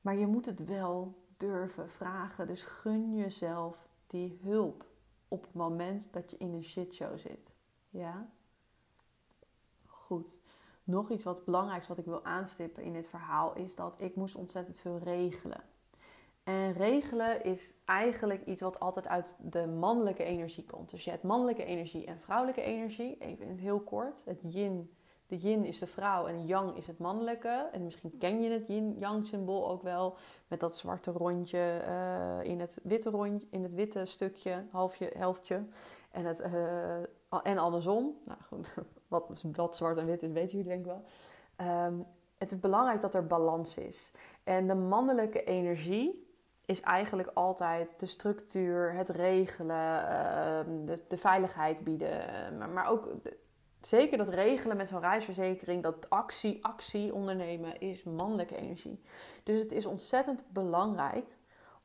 Maar 0.00 0.16
je 0.16 0.26
moet 0.26 0.46
het 0.46 0.64
wel 0.64 1.14
durven 1.36 1.90
vragen. 1.90 2.46
Dus 2.46 2.62
gun 2.62 3.14
jezelf 3.14 3.88
die 4.06 4.38
hulp 4.42 4.84
op 5.28 5.42
het 5.42 5.54
moment 5.54 6.12
dat 6.12 6.30
je 6.30 6.36
in 6.36 6.52
een 6.52 6.64
shitshow 6.64 7.18
zit. 7.18 7.54
Ja? 7.90 8.30
Goed. 9.86 10.38
Nog 10.84 11.10
iets 11.10 11.24
wat 11.24 11.44
belangrijks 11.44 11.88
wat 11.88 11.98
ik 11.98 12.04
wil 12.04 12.24
aanstippen 12.24 12.82
in 12.82 12.92
dit 12.92 13.08
verhaal 13.08 13.54
is 13.54 13.74
dat 13.74 13.94
ik 13.96 14.16
moest 14.16 14.34
ontzettend 14.34 14.78
veel 14.78 14.98
regelen. 14.98 15.62
En 16.48 16.72
regelen 16.72 17.44
is 17.44 17.74
eigenlijk 17.84 18.44
iets 18.44 18.60
wat 18.60 18.80
altijd 18.80 19.06
uit 19.06 19.36
de 19.40 19.66
mannelijke 19.66 20.24
energie 20.24 20.64
komt. 20.64 20.90
Dus 20.90 21.04
je 21.04 21.10
hebt 21.10 21.22
mannelijke 21.22 21.64
energie 21.64 22.06
en 22.06 22.20
vrouwelijke 22.20 22.62
energie. 22.62 23.16
Even 23.18 23.46
in 23.46 23.56
heel 23.56 23.80
kort. 23.80 24.22
Het 24.24 24.40
yin, 24.42 24.96
de 25.26 25.36
yin 25.36 25.64
is 25.64 25.78
de 25.78 25.86
vrouw 25.86 26.26
en 26.26 26.46
yang 26.46 26.76
is 26.76 26.86
het 26.86 26.98
mannelijke. 26.98 27.68
En 27.72 27.84
misschien 27.84 28.18
ken 28.18 28.42
je 28.42 28.50
het 28.50 28.66
yin-yang 28.66 29.26
symbool 29.26 29.70
ook 29.70 29.82
wel. 29.82 30.16
Met 30.46 30.60
dat 30.60 30.76
zwarte 30.76 31.10
rondje 31.10 31.82
uh, 31.88 32.50
in, 32.50 32.60
het 32.60 32.78
witte 32.82 33.10
rondje, 33.10 33.46
in 33.50 33.62
het 33.62 33.74
witte 33.74 34.04
stukje, 34.04 34.64
halfje, 34.70 35.10
helftje. 35.16 35.64
En, 36.10 36.24
het, 36.24 36.40
uh, 36.40 36.96
en 37.42 37.58
andersom. 37.58 38.16
Nou 38.24 38.40
goed, 38.48 38.74
wat, 39.08 39.42
wat 39.52 39.76
zwart 39.76 39.98
en 39.98 40.06
wit 40.06 40.22
is, 40.22 40.32
weten 40.32 40.58
jullie 40.58 40.68
denk 40.68 40.86
ik 40.86 40.92
wel. 40.92 41.04
Um, 41.86 42.06
het 42.38 42.52
is 42.52 42.60
belangrijk 42.60 43.00
dat 43.00 43.14
er 43.14 43.26
balans 43.26 43.76
is. 43.76 44.10
En 44.44 44.66
de 44.66 44.74
mannelijke 44.74 45.44
energie 45.44 46.26
is 46.68 46.80
eigenlijk 46.80 47.30
altijd 47.34 48.00
de 48.00 48.06
structuur, 48.06 48.92
het 48.92 49.08
regelen, 49.08 50.08
ehm, 50.08 50.98
de, 51.08 51.16
veiligheid 51.16 51.84
bieden. 51.84 52.58
Maar, 52.58 52.68
maar 52.68 52.90
ook 52.90 53.08
zeker 53.80 54.18
dat 54.18 54.28
regelen 54.28 54.76
met 54.76 54.88
zo'n 54.88 55.00
reisverzekering, 55.00 55.82
dat 55.82 56.10
actie, 56.10 56.64
actie 56.64 57.14
ondernemen, 57.14 57.80
is 57.80 58.04
mannelijke 58.04 58.56
energie. 58.56 59.02
Dus 59.42 59.58
het 59.58 59.72
is 59.72 59.86
ontzettend 59.86 60.52
belangrijk 60.52 61.36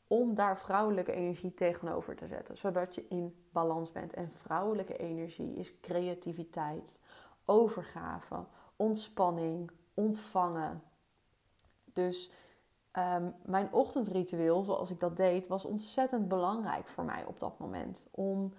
om 0.08 0.34
daar 0.36 0.60
vrouwelijke 0.60 1.12
energie 1.12 1.54
tegenover 1.54 2.16
te 2.16 2.28
zetten, 2.28 2.58
zodat 2.58 2.96
je 2.96 3.06
in 3.10 3.36
balans 3.52 3.92
bent. 3.92 4.14
En 4.14 4.32
vrouwelijke 4.34 4.98
energie 4.98 5.56
is 5.56 5.80
creativiteit, 5.80 7.00
overgave, 7.46 8.46
ontspanning, 8.76 9.72
ontvangen. 9.94 10.84
Dus 11.94 12.32
Ehm, 12.94 13.30
mijn 13.42 13.68
ochtendritueel, 13.72 14.64
zoals 14.64 14.90
ik 14.90 15.00
dat 15.00 15.18
deed, 15.18 15.48
was 15.48 15.66
ontzettend 15.66 16.28
belangrijk 16.28 16.88
voor 16.88 17.04
mij 17.04 17.26
op 17.26 17.40
dat 17.40 17.60
moment. 17.60 18.08
Om 18.12 18.54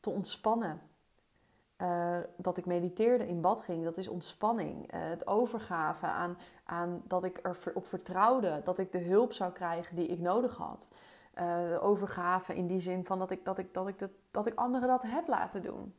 te 0.00 0.10
ontspannen. 0.10 0.80
Uh, 1.78 2.18
dat 2.36 2.56
ik 2.56 2.66
mediteerde, 2.66 3.28
in 3.28 3.40
bad 3.40 3.60
ging, 3.60 3.84
dat 3.84 3.96
is 3.96 4.08
ontspanning. 4.08 4.94
Uh, 4.94 5.00
het 5.02 5.26
overgaven 5.26 6.08
aan, 6.08 6.38
aan 6.64 7.02
dat 7.06 7.24
ik 7.24 7.40
erop 7.42 7.86
vertrouwde 7.86 8.60
dat 8.64 8.78
ik 8.78 8.92
de 8.92 8.98
hulp 8.98 9.32
zou 9.32 9.52
krijgen 9.52 9.96
die 9.96 10.06
ik 10.06 10.18
nodig 10.18 10.56
had. 10.56 10.88
Uh, 11.38 11.84
overgave 11.84 12.54
in 12.54 12.66
die 12.66 12.80
zin 12.80 13.04
van 13.04 13.18
dat 13.18 13.30
ik, 13.30 13.44
dat, 13.44 13.58
ik, 13.58 13.74
dat, 13.74 13.88
ik 13.88 14.08
dat, 14.30 14.46
ik 14.46 14.54
anderen 14.54 14.88
dat 14.88 15.02
heb 15.02 15.28
laten 15.28 15.62
doen. 15.62 15.94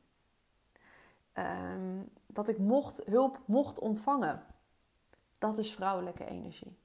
Um, 1.34 2.10
dat 2.28 2.48
ik 2.48 2.58
mocht, 2.58 3.02
hulp 3.06 3.40
mocht 3.46 3.80
ontvangen. 3.80 4.44
Dat 5.38 5.58
is 5.58 5.74
vrouwelijke 5.74 6.26
energie. 6.26 6.78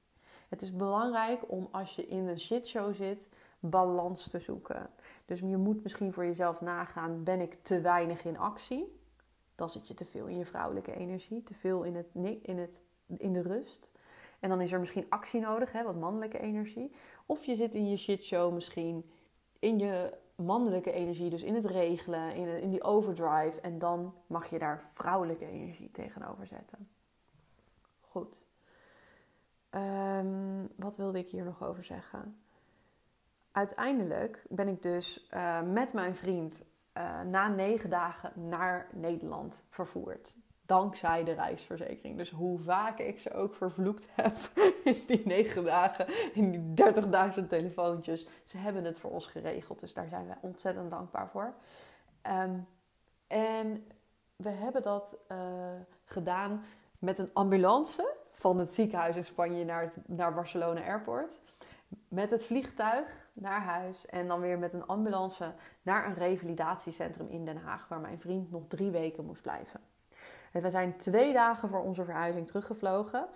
Het 0.48 0.62
is 0.62 0.76
belangrijk 0.76 1.50
om 1.50 1.68
als 1.70 1.96
je 1.96 2.06
in 2.06 2.26
een 2.26 2.40
shitshow 2.40 2.94
zit, 2.94 3.28
balans 3.60 4.28
te 4.28 4.38
zoeken. 4.38 4.90
Dus 5.24 5.40
je 5.40 5.56
moet 5.56 5.82
misschien 5.82 6.12
voor 6.12 6.24
jezelf 6.24 6.60
nagaan: 6.60 7.24
ben 7.24 7.40
ik 7.40 7.62
te 7.62 7.80
weinig 7.80 8.24
in 8.24 8.38
actie? 8.38 9.00
Dan 9.54 9.70
zit 9.70 9.88
je 9.88 9.94
te 9.94 10.04
veel 10.04 10.26
in 10.26 10.38
je 10.38 10.44
vrouwelijke 10.44 10.94
energie, 10.94 11.42
te 11.42 11.54
veel 11.54 11.82
in, 11.82 11.96
het, 11.96 12.06
in, 12.42 12.58
het, 12.58 12.82
in 13.06 13.32
de 13.32 13.42
rust. 13.42 13.90
En 14.40 14.48
dan 14.48 14.60
is 14.60 14.72
er 14.72 14.78
misschien 14.78 15.06
actie 15.08 15.40
nodig, 15.40 15.72
hè, 15.72 15.82
wat 15.82 15.96
mannelijke 15.96 16.38
energie. 16.38 16.92
Of 17.26 17.44
je 17.44 17.54
zit 17.54 17.74
in 17.74 17.88
je 17.88 17.96
shitshow 17.96 18.54
misschien 18.54 19.10
in 19.58 19.78
je 19.78 20.12
mannelijke 20.34 20.92
energie, 20.92 21.30
dus 21.30 21.42
in 21.42 21.54
het 21.54 21.64
regelen, 21.64 22.34
in, 22.34 22.48
in 22.48 22.68
die 22.68 22.82
overdrive. 22.82 23.60
En 23.60 23.78
dan 23.78 24.14
mag 24.26 24.50
je 24.50 24.58
daar 24.58 24.88
vrouwelijke 24.92 25.46
energie 25.46 25.90
tegenover 25.90 26.46
zetten. 26.46 26.88
Goed. 28.00 28.44
Um, 29.76 30.68
wat 30.76 30.96
wilde 30.96 31.18
ik 31.18 31.28
hier 31.28 31.44
nog 31.44 31.64
over 31.64 31.84
zeggen? 31.84 32.40
Uiteindelijk 33.52 34.44
ben 34.48 34.68
ik 34.68 34.82
dus 34.82 35.28
uh, 35.34 35.62
met 35.62 35.92
mijn 35.92 36.16
vriend 36.16 36.60
uh, 36.96 37.20
na 37.20 37.48
negen 37.48 37.90
dagen 37.90 38.48
naar 38.48 38.88
Nederland 38.92 39.64
vervoerd. 39.68 40.36
Dankzij 40.66 41.24
de 41.24 41.32
reisverzekering. 41.32 42.16
Dus 42.16 42.30
hoe 42.30 42.58
vaak 42.58 42.98
ik 42.98 43.20
ze 43.20 43.32
ook 43.32 43.54
vervloekt 43.54 44.06
heb 44.22 44.34
in 44.84 45.02
die 45.06 45.26
negen 45.26 45.64
dagen, 45.64 46.06
in 46.34 46.50
die 46.50 46.92
30.000 47.40 47.46
telefoontjes. 47.48 48.28
Ze 48.44 48.58
hebben 48.58 48.84
het 48.84 48.98
voor 48.98 49.10
ons 49.10 49.26
geregeld. 49.26 49.80
Dus 49.80 49.94
daar 49.94 50.08
zijn 50.08 50.26
we 50.26 50.34
ontzettend 50.40 50.90
dankbaar 50.90 51.28
voor. 51.28 51.54
Um, 52.22 52.66
en 53.26 53.86
we 54.36 54.50
hebben 54.50 54.82
dat 54.82 55.16
uh, 55.28 55.38
gedaan 56.04 56.64
met 57.00 57.18
een 57.18 57.30
ambulance 57.32 58.14
van 58.46 58.58
het 58.58 58.74
ziekenhuis 58.74 59.16
in 59.16 59.24
Spanje 59.24 59.64
naar, 59.64 59.92
naar 60.06 60.34
Barcelona 60.34 60.80
Airport. 60.80 61.40
met 62.08 62.30
het 62.30 62.44
vliegtuig 62.44 63.28
naar 63.32 63.60
huis 63.60 64.06
en 64.06 64.28
dan 64.28 64.40
weer 64.40 64.58
met 64.58 64.72
een 64.72 64.86
ambulance 64.86 65.52
naar 65.82 66.06
een 66.06 66.14
revalidatiecentrum 66.14 67.28
in 67.28 67.44
Den 67.44 67.56
Haag, 67.56 67.88
waar 67.88 68.00
mijn 68.00 68.20
vriend 68.20 68.50
nog 68.50 68.62
drie 68.68 68.90
weken 68.90 69.24
moest 69.24 69.42
blijven. 69.42 69.80
En 70.52 70.62
we 70.62 70.70
zijn 70.70 70.96
twee 70.96 71.32
dagen 71.32 71.68
voor 71.68 71.82
onze 71.82 72.04
verhuizing 72.04 72.46
teruggevlogen 72.46 73.26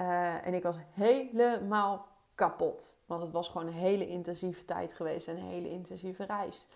uh, 0.00 0.46
en 0.46 0.54
ik 0.54 0.62
was 0.62 0.76
helemaal 0.90 2.08
kapot, 2.34 2.96
want 3.06 3.22
het 3.22 3.32
was 3.32 3.48
gewoon 3.48 3.66
een 3.66 3.72
hele 3.72 4.08
intensieve 4.08 4.64
tijd 4.64 4.92
geweest 4.92 5.28
en 5.28 5.36
een 5.36 5.48
hele 5.48 5.70
intensieve 5.70 6.24
reis. 6.24 6.66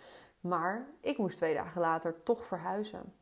Maar 0.40 0.86
ik 1.00 1.18
moest 1.18 1.36
twee 1.36 1.54
dagen 1.54 1.80
later 1.80 2.22
toch 2.22 2.46
verhuizen. 2.46 3.14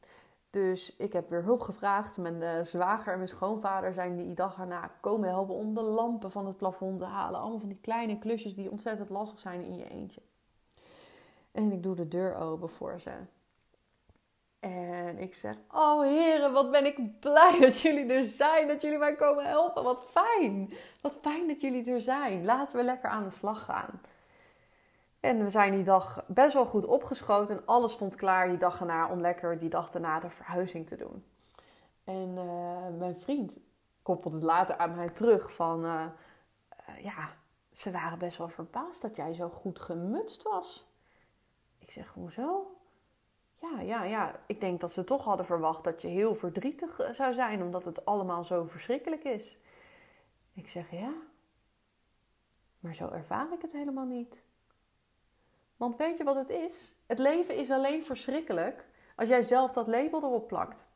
Dus 0.51 0.97
ik 0.97 1.13
heb 1.13 1.29
weer 1.29 1.43
hulp 1.43 1.61
gevraagd. 1.61 2.17
Mijn 2.17 2.41
uh, 2.41 2.63
zwager 2.63 3.13
en 3.13 3.19
mijn 3.19 3.29
schoonvader 3.29 3.93
zijn 3.93 4.17
die 4.17 4.35
dag 4.35 4.59
erna 4.59 4.91
komen 5.01 5.29
helpen 5.29 5.55
om 5.55 5.75
de 5.75 5.83
lampen 5.83 6.31
van 6.31 6.47
het 6.47 6.57
plafond 6.57 6.99
te 6.99 7.05
halen. 7.05 7.41
Allemaal 7.41 7.59
van 7.59 7.69
die 7.69 7.81
kleine 7.81 8.19
klusjes 8.19 8.55
die 8.55 8.71
ontzettend 8.71 9.11
lastig 9.11 9.39
zijn 9.39 9.65
in 9.65 9.77
je 9.77 9.89
eentje. 9.89 10.21
En 11.53 11.73
ik 11.73 11.83
doe 11.83 11.95
de 11.95 12.09
deur 12.09 12.37
open 12.37 12.69
voor 12.69 13.01
ze. 13.01 13.11
En 14.61 15.19
ik 15.19 15.35
zeg: 15.35 15.57
Oh 15.73 16.03
heren, 16.03 16.53
wat 16.53 16.71
ben 16.71 16.87
ik 16.87 17.21
blij 17.21 17.59
dat 17.67 17.81
jullie 17.81 18.13
er 18.13 18.25
zijn. 18.25 18.69
Dat 18.69 18.83
jullie 18.83 18.99
mij 18.99 19.15
komen 19.15 19.45
helpen. 19.47 19.85
Wat 19.85 20.05
fijn. 20.11 20.73
Wat 21.01 21.19
fijn 21.23 21.47
dat 21.47 21.61
jullie 21.61 21.91
er 21.93 22.01
zijn. 22.01 22.45
Laten 22.45 22.77
we 22.77 22.83
lekker 22.83 23.11
aan 23.11 23.25
de 23.25 23.31
slag 23.31 23.65
gaan. 23.65 24.01
En 25.21 25.45
we 25.45 25.51
zijn 25.51 25.73
die 25.73 25.85
dag 25.85 26.25
best 26.27 26.55
wel 26.55 26.67
goed 26.67 26.85
opgeschoten. 26.85 27.57
En 27.57 27.67
alles 27.67 27.93
stond 27.93 28.17
klaar 28.17 28.49
die 28.49 28.59
dag 28.59 28.81
erna 28.81 29.11
om 29.11 29.21
lekker 29.21 29.59
die 29.59 29.69
dag 29.69 29.91
daarna 29.91 30.21
de 30.21 30.31
verhuizing 30.31 30.87
te 30.87 30.97
doen. 30.97 31.25
En 32.05 32.29
uh, 32.37 32.99
mijn 32.99 33.17
vriend 33.17 33.59
koppelt 34.03 34.33
het 34.33 34.43
later 34.43 34.77
aan 34.77 34.95
mij 34.95 35.09
terug 35.09 35.53
van... 35.55 35.85
Uh, 35.85 36.05
uh, 36.89 37.05
ja, 37.05 37.35
ze 37.73 37.91
waren 37.91 38.19
best 38.19 38.39
wel 38.39 38.49
verbaasd 38.49 39.03
dat 39.03 39.17
jij 39.17 39.35
zo 39.35 39.49
goed 39.49 39.79
gemutst 39.79 40.43
was. 40.43 40.87
Ik 41.79 41.91
zeg, 41.91 42.13
hoezo? 42.13 42.77
Ja, 43.61 43.81
ja, 43.81 44.05
ja. 44.05 44.41
Ik 44.47 44.61
denk 44.61 44.81
dat 44.81 44.93
ze 44.93 45.05
toch 45.05 45.25
hadden 45.25 45.47
verwacht 45.47 45.85
dat 45.85 46.03
je 46.03 46.09
heel 46.09 46.35
verdrietig 46.35 47.01
zou 47.13 47.35
zijn... 47.35 47.63
omdat 47.63 47.85
het 47.85 48.05
allemaal 48.05 48.45
zo 48.45 48.65
verschrikkelijk 48.65 49.25
is. 49.25 49.57
Ik 50.53 50.69
zeg, 50.69 50.91
ja. 50.91 51.13
Maar 52.79 52.95
zo 52.95 53.09
ervaar 53.09 53.53
ik 53.53 53.63
het 53.63 53.73
helemaal 53.73 54.05
niet. 54.05 54.43
Want 55.77 55.97
weet 55.97 56.17
je 56.17 56.25
wat 56.25 56.37
het 56.37 56.51
is? 56.51 56.95
Het 57.07 57.19
leven 57.19 57.57
is 57.57 57.71
alleen 57.71 58.05
verschrikkelijk 58.05 58.87
als 59.17 59.29
jij 59.29 59.43
zelf 59.43 59.73
dat 59.73 59.87
label 59.87 60.23
erop 60.23 60.49
plakt. 60.49 60.87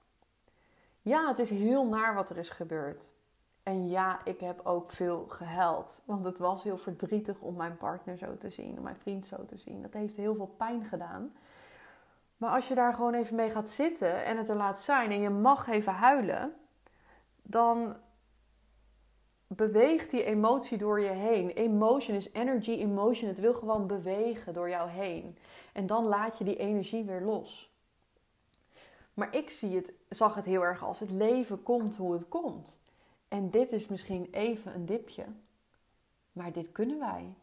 Ja, 1.03 1.29
het 1.29 1.39
is 1.39 1.51
heel 1.51 1.87
naar 1.87 2.15
wat 2.15 2.31
er 2.31 2.39
is 2.39 2.51
gebeurd. 2.51 3.13
En 3.63 3.89
ja, 3.89 4.25
ik 4.25 4.41
heb 4.41 4.61
ook 4.67 4.91
veel 4.91 5.25
gehuild. 5.29 6.03
Want 6.05 6.25
het 6.25 6.39
was 6.39 6.63
heel 6.63 6.79
verdrietig 6.79 7.41
om 7.41 7.57
mijn 7.57 7.77
partner 7.77 8.17
zo 8.17 8.37
te 8.37 8.51
zien, 8.51 8.77
om 8.77 8.83
mijn 8.83 8.97
vriend 8.97 9.27
zo 9.27 9.45
te 9.45 9.57
zien. 9.57 9.83
Dat 9.83 9.93
heeft 9.93 10.17
heel 10.17 10.35
veel 10.35 10.55
pijn 10.57 10.85
gedaan. 10.85 11.37
Maar 12.37 12.51
als 12.51 12.69
je 12.69 12.75
daar 12.75 12.95
gewoon 12.95 13.15
even 13.15 13.37
mee 13.37 13.51
gaat 13.51 13.69
zitten 13.69 14.25
en 14.25 14.37
het 14.37 14.49
er 14.49 14.57
laat 14.57 14.79
zijn 14.79 15.11
en 15.11 15.21
je 15.21 15.31
mag 15.31 15.69
even 15.69 15.93
huilen, 15.93 16.55
dan 17.43 17.97
beweegt 19.57 20.11
die 20.11 20.25
emotie 20.25 20.79
door 20.79 21.01
je 21.01 21.09
heen. 21.09 21.51
Emotion 21.51 22.17
is 22.17 22.33
energy, 22.33 22.71
emotion. 22.71 23.29
Het 23.29 23.39
wil 23.39 23.55
gewoon 23.55 23.87
bewegen 23.87 24.53
door 24.53 24.69
jou 24.69 24.91
heen. 24.91 25.39
En 25.73 25.87
dan 25.87 26.05
laat 26.05 26.39
je 26.39 26.45
die 26.45 26.57
energie 26.57 27.05
weer 27.05 27.21
los. 27.21 27.75
Maar 29.15 29.37
ik 29.37 29.51
zie 29.51 29.77
het, 29.77 29.93
zag 30.09 30.35
het 30.35 30.45
heel 30.45 30.63
erg 30.63 30.85
als 30.85 31.01
het 31.01 31.11
leven 31.11 31.63
komt 31.63 31.97
hoe 31.97 32.13
het 32.13 32.29
komt. 32.29 32.79
En 33.29 33.51
dit 33.51 33.73
is 33.73 33.89
misschien 33.89 34.29
even 34.31 34.75
een 34.75 34.87
dipje. 34.87 35.25
Maar 36.33 36.53
dit 36.53 36.73
kunnen 36.73 36.99
wij. 36.99 37.35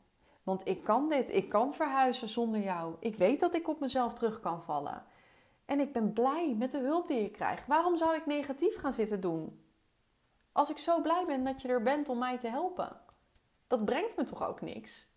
Want 0.43 0.61
ik 0.67 0.83
kan 0.83 1.09
dit. 1.09 1.33
Ik 1.33 1.49
kan 1.49 1.75
verhuizen 1.75 2.29
zonder 2.29 2.61
jou. 2.61 2.95
Ik 2.99 3.15
weet 3.15 3.39
dat 3.39 3.55
ik 3.55 3.67
op 3.67 3.79
mezelf 3.79 4.13
terug 4.13 4.39
kan 4.39 4.63
vallen. 4.63 5.03
En 5.65 5.79
ik 5.79 5.93
ben 5.93 6.13
blij 6.13 6.55
met 6.57 6.71
de 6.71 6.79
hulp 6.79 7.07
die 7.07 7.19
ik 7.21 7.31
krijg. 7.31 7.65
Waarom 7.65 7.97
zou 7.97 8.15
ik 8.15 8.25
negatief 8.25 8.77
gaan 8.77 8.93
zitten 8.93 9.21
doen? 9.21 9.66
Als 10.57 10.69
ik 10.69 10.77
zo 10.77 11.01
blij 11.01 11.23
ben 11.25 11.43
dat 11.43 11.61
je 11.61 11.67
er 11.67 11.83
bent 11.83 12.09
om 12.09 12.17
mij 12.17 12.37
te 12.37 12.47
helpen. 12.47 13.01
Dat 13.67 13.85
brengt 13.85 14.15
me 14.15 14.23
toch 14.23 14.47
ook 14.47 14.61
niks. 14.61 15.07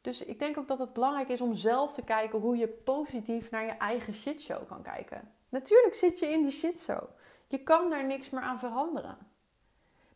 Dus 0.00 0.24
ik 0.24 0.38
denk 0.38 0.58
ook 0.58 0.68
dat 0.68 0.78
het 0.78 0.92
belangrijk 0.92 1.28
is 1.28 1.40
om 1.40 1.54
zelf 1.54 1.92
te 1.92 2.02
kijken 2.02 2.38
hoe 2.38 2.56
je 2.56 2.68
positief 2.68 3.50
naar 3.50 3.64
je 3.64 3.70
eigen 3.70 4.12
shitshow 4.12 4.66
kan 4.68 4.82
kijken. 4.82 5.32
Natuurlijk 5.48 5.94
zit 5.94 6.18
je 6.18 6.26
in 6.26 6.42
die 6.42 6.50
shitshow. 6.50 7.02
Je 7.46 7.62
kan 7.62 7.90
daar 7.90 8.06
niks 8.06 8.30
meer 8.30 8.42
aan 8.42 8.58
veranderen. 8.58 9.18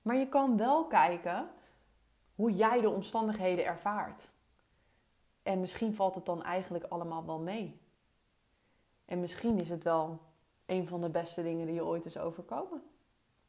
Maar 0.02 0.16
je 0.16 0.28
kan 0.28 0.56
wel 0.56 0.86
kijken 0.86 1.50
hoe 2.34 2.52
jij 2.52 2.80
de 2.80 2.90
omstandigheden 2.90 3.64
ervaart. 3.64 4.28
En 5.42 5.60
misschien 5.60 5.94
valt 5.94 6.14
het 6.14 6.26
dan 6.26 6.42
eigenlijk 6.42 6.84
allemaal 6.84 7.26
wel 7.26 7.38
mee. 7.38 7.80
En 9.04 9.20
misschien 9.20 9.58
is 9.58 9.68
het 9.68 9.82
wel 9.82 10.20
een 10.66 10.86
van 10.86 11.00
de 11.00 11.10
beste 11.10 11.42
dingen 11.42 11.66
die 11.66 11.74
je 11.74 11.84
ooit 11.84 12.06
is 12.06 12.18
overkomen 12.18 12.90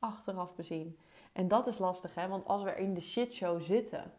achteraf 0.03 0.55
bezien. 0.55 0.99
En 1.33 1.47
dat 1.47 1.67
is 1.67 1.77
lastig, 1.77 2.15
hè? 2.15 2.27
want 2.27 2.45
als 2.45 2.63
we 2.63 2.75
in 2.75 2.93
de 2.93 3.01
shitshow 3.01 3.61
zitten, 3.61 4.13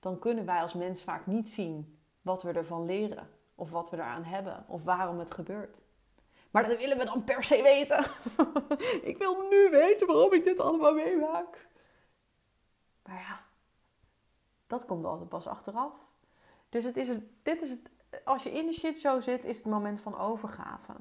dan 0.00 0.18
kunnen 0.18 0.44
wij 0.44 0.60
als 0.60 0.74
mens 0.74 1.02
vaak 1.02 1.26
niet 1.26 1.48
zien 1.48 1.98
wat 2.22 2.42
we 2.42 2.52
ervan 2.52 2.84
leren, 2.84 3.28
of 3.54 3.70
wat 3.70 3.90
we 3.90 3.96
eraan 3.96 4.24
hebben, 4.24 4.64
of 4.68 4.84
waarom 4.84 5.18
het 5.18 5.34
gebeurt. 5.34 5.80
Maar 6.50 6.68
dat 6.68 6.78
willen 6.78 6.98
we 6.98 7.04
dan 7.04 7.24
per 7.24 7.44
se 7.44 7.62
weten. 7.62 8.04
ik 9.10 9.18
wil 9.18 9.48
nu 9.48 9.70
weten 9.70 10.06
waarom 10.06 10.32
ik 10.32 10.44
dit 10.44 10.60
allemaal 10.60 10.94
meemaak. 10.94 11.68
Maar 13.02 13.18
ja, 13.18 13.40
dat 14.66 14.84
komt 14.84 15.04
altijd 15.04 15.28
pas 15.28 15.46
achteraf. 15.46 15.92
Dus 16.68 16.84
het 16.84 16.96
is 16.96 17.08
het, 17.08 17.24
dit 17.42 17.62
is 17.62 17.70
het, 17.70 17.90
als 18.24 18.42
je 18.42 18.52
in 18.52 18.66
de 18.66 18.72
shitshow 18.72 19.22
zit, 19.22 19.44
is 19.44 19.56
het 19.56 19.66
moment 19.66 20.00
van 20.00 20.18
overgave. 20.18 20.92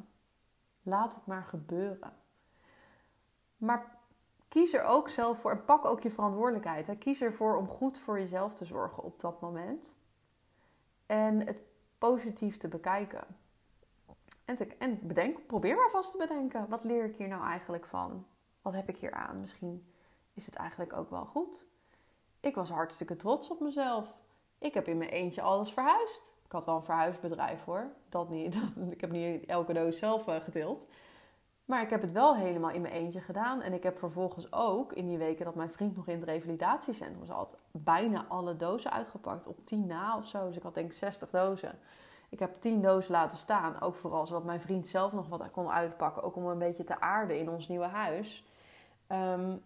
Laat 0.82 1.14
het 1.14 1.26
maar 1.26 1.44
gebeuren. 1.44 2.14
Maar 3.58 3.98
kies 4.54 4.74
er 4.74 4.84
ook 4.84 5.10
zelf 5.10 5.40
voor 5.40 5.52
en 5.52 5.66
pak 5.66 5.86
ook 5.86 6.02
je 6.02 6.10
verantwoordelijkheid. 6.10 6.98
Kies 6.98 7.22
ervoor 7.22 7.58
om 7.58 7.68
goed 7.68 8.00
voor 8.00 8.20
jezelf 8.20 8.54
te 8.54 8.66
zorgen 8.66 9.04
op 9.04 9.20
dat 9.20 9.42
moment. 9.42 9.94
En 11.06 11.46
het 11.48 11.58
positief 11.98 12.58
te 12.58 12.68
bekijken. 12.68 13.24
En, 14.46 14.58
en 14.80 15.00
bedenk, 15.02 15.46
probeer 15.46 15.76
maar 15.76 15.90
vast 15.90 16.12
te 16.12 16.18
bedenken. 16.18 16.70
Wat 16.70 16.84
leer 16.84 17.06
ik 17.06 17.16
hier 17.16 17.28
nou 17.28 17.44
eigenlijk 17.44 17.86
van? 17.86 18.26
Wat 18.62 18.74
heb 18.74 18.90
ik 18.90 18.98
hier 18.98 19.12
aan? 19.12 19.40
Misschien 19.40 19.86
is 20.34 20.46
het 20.46 20.56
eigenlijk 20.56 20.94
ook 20.94 21.10
wel 21.10 21.26
goed. 21.26 21.66
Ik 22.40 22.56
was 22.56 22.70
hartstikke 22.70 23.16
trots 23.16 23.50
op 23.50 23.60
mezelf. 23.60 24.14
Ik 24.58 24.74
heb 24.74 24.88
in 24.88 24.98
mijn 24.98 25.10
eentje 25.10 25.42
alles 25.42 25.74
verhuisd. 25.74 26.34
Ik 26.46 26.52
had 26.52 26.66
wel 26.66 26.76
een 26.76 26.84
verhuisbedrijf 26.84 27.64
hoor. 27.64 27.92
Dat 28.10 28.30
niet. 28.30 28.56
ik 28.90 29.02
heb 29.02 29.12
niet 29.12 29.46
elke 29.46 29.74
doos 29.74 29.98
zelf 29.98 30.28
uh, 30.28 30.36
getild. 30.36 30.86
Maar 31.66 31.82
ik 31.82 31.90
heb 31.90 32.02
het 32.02 32.12
wel 32.12 32.36
helemaal 32.36 32.70
in 32.70 32.82
mijn 32.82 32.94
eentje 32.94 33.22
gedaan. 33.22 33.62
En 33.62 33.74
ik 33.74 33.84
heb 33.84 33.98
vervolgens 33.98 34.52
ook 34.52 34.94
in 34.94 35.08
die 35.08 35.18
weken 35.18 35.46
dat 35.46 35.56
mijn 35.56 35.72
vriend 35.72 35.96
nog 35.96 36.08
in 36.08 36.20
het 36.20 36.30
revalidatiecentrum 36.30 37.26
zat, 37.26 37.58
bijna 37.72 38.26
alle 38.28 38.56
dozen 38.56 38.92
uitgepakt. 38.92 39.48
Op 39.48 39.66
10 39.66 39.86
na 39.86 40.18
of 40.18 40.28
zo. 40.28 40.48
Dus 40.48 40.58
ik 40.58 40.64
had 40.64 40.74
denk 40.74 40.92
ik 40.92 40.98
60 40.98 41.30
dozen. 41.30 41.80
Ik 42.30 42.40
heb 42.40 42.62
10 42.62 42.82
dozen 42.82 43.12
laten 43.12 43.38
staan. 43.38 43.82
Ook 43.82 43.96
vooral 43.96 44.28
zodat 44.28 44.44
mijn 44.44 44.62
vriend 44.62 44.88
zelf 44.88 45.12
nog 45.12 45.28
wat 45.28 45.52
kon 45.52 45.70
uitpakken. 45.70 46.24
Ook 46.24 46.36
om 46.36 46.46
een 46.46 46.58
beetje 46.58 46.84
te 46.84 47.00
aarden 47.00 47.40
in 47.40 47.50
ons 47.50 47.68
nieuwe 47.68 47.86
huis. 47.86 48.46
Um, 49.08 49.64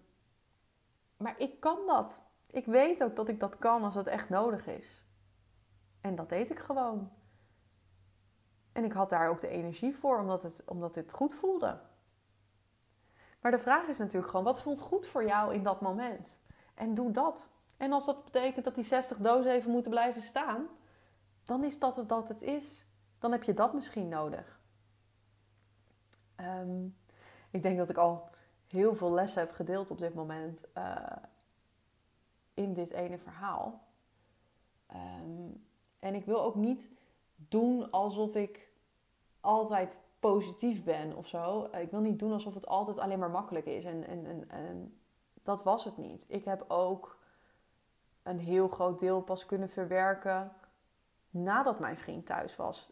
maar 1.17 1.35
ik 1.37 1.59
kan 1.59 1.77
dat. 1.85 2.23
Ik 2.51 2.65
weet 2.65 3.03
ook 3.03 3.15
dat 3.15 3.27
ik 3.27 3.39
dat 3.39 3.57
kan 3.57 3.83
als 3.83 3.95
het 3.95 4.07
echt 4.07 4.29
nodig 4.29 4.67
is. 4.67 5.03
En 6.01 6.15
dat 6.15 6.29
deed 6.29 6.49
ik 6.49 6.59
gewoon. 6.59 7.11
En 8.71 8.83
ik 8.83 8.91
had 8.91 9.09
daar 9.09 9.29
ook 9.29 9.39
de 9.39 9.47
energie 9.47 9.95
voor, 9.95 10.19
omdat 10.19 10.43
het, 10.43 10.63
omdat 10.65 10.95
het 10.95 11.13
goed 11.13 11.33
voelde. 11.33 11.79
Maar 13.47 13.57
de 13.57 13.63
vraag 13.63 13.87
is 13.87 13.97
natuurlijk 13.97 14.29
gewoon, 14.29 14.45
wat 14.45 14.61
voelt 14.61 14.79
goed 14.79 15.07
voor 15.07 15.25
jou 15.25 15.53
in 15.53 15.63
dat 15.63 15.81
moment? 15.81 16.39
En 16.73 16.93
doe 16.93 17.11
dat. 17.11 17.49
En 17.77 17.91
als 17.91 18.05
dat 18.05 18.23
betekent 18.23 18.65
dat 18.65 18.75
die 18.75 18.83
60 18.83 19.17
dozen 19.17 19.51
even 19.51 19.71
moeten 19.71 19.91
blijven 19.91 20.21
staan, 20.21 20.67
dan 21.45 21.63
is 21.63 21.79
dat 21.79 21.95
het 21.95 22.09
dat 22.09 22.27
het 22.27 22.41
is. 22.41 22.85
Dan 23.19 23.31
heb 23.31 23.43
je 23.43 23.53
dat 23.53 23.73
misschien 23.73 24.07
nodig. 24.07 24.59
Ehm, 26.35 26.85
ik 27.49 27.61
denk 27.61 27.77
dat 27.77 27.89
ik 27.89 27.97
al 27.97 28.29
heel 28.67 28.95
veel 28.95 29.13
lessen 29.13 29.39
heb 29.39 29.51
gedeeld 29.51 29.91
op 29.91 29.97
dit 29.97 30.13
moment 30.13 30.59
uh, 30.77 31.05
in 32.53 32.73
dit 32.73 32.91
ene 32.91 33.17
verhaal. 33.17 33.81
Ehm, 34.85 35.49
en 35.99 36.15
ik 36.15 36.25
wil 36.25 36.41
ook 36.41 36.55
niet 36.55 36.89
doen 37.35 37.91
alsof 37.91 38.35
ik 38.35 38.71
altijd 39.39 39.97
positief 40.19 40.83
ben 40.83 41.15
of 41.15 41.27
zo. 41.27 41.69
Ik 41.71 41.91
wil 41.91 41.99
niet 41.99 42.19
doen 42.19 42.31
alsof 42.31 42.53
het 42.53 42.67
altijd 42.67 42.99
alleen 42.99 43.19
maar 43.19 43.29
makkelijk 43.29 43.65
is. 43.65 43.85
En, 43.85 44.07
en, 44.07 44.49
en, 44.49 44.99
dat 45.43 45.63
was 45.63 45.83
het 45.83 45.97
niet. 45.97 46.25
Ik 46.27 46.45
heb 46.45 46.65
ook 46.67 47.17
een 48.23 48.39
heel 48.39 48.67
groot 48.67 48.99
deel 48.99 49.21
pas 49.21 49.45
kunnen 49.45 49.69
verwerken 49.69 50.51
nadat 51.29 51.79
mijn 51.79 51.97
vriend 51.97 52.25
thuis 52.25 52.55
was. 52.55 52.91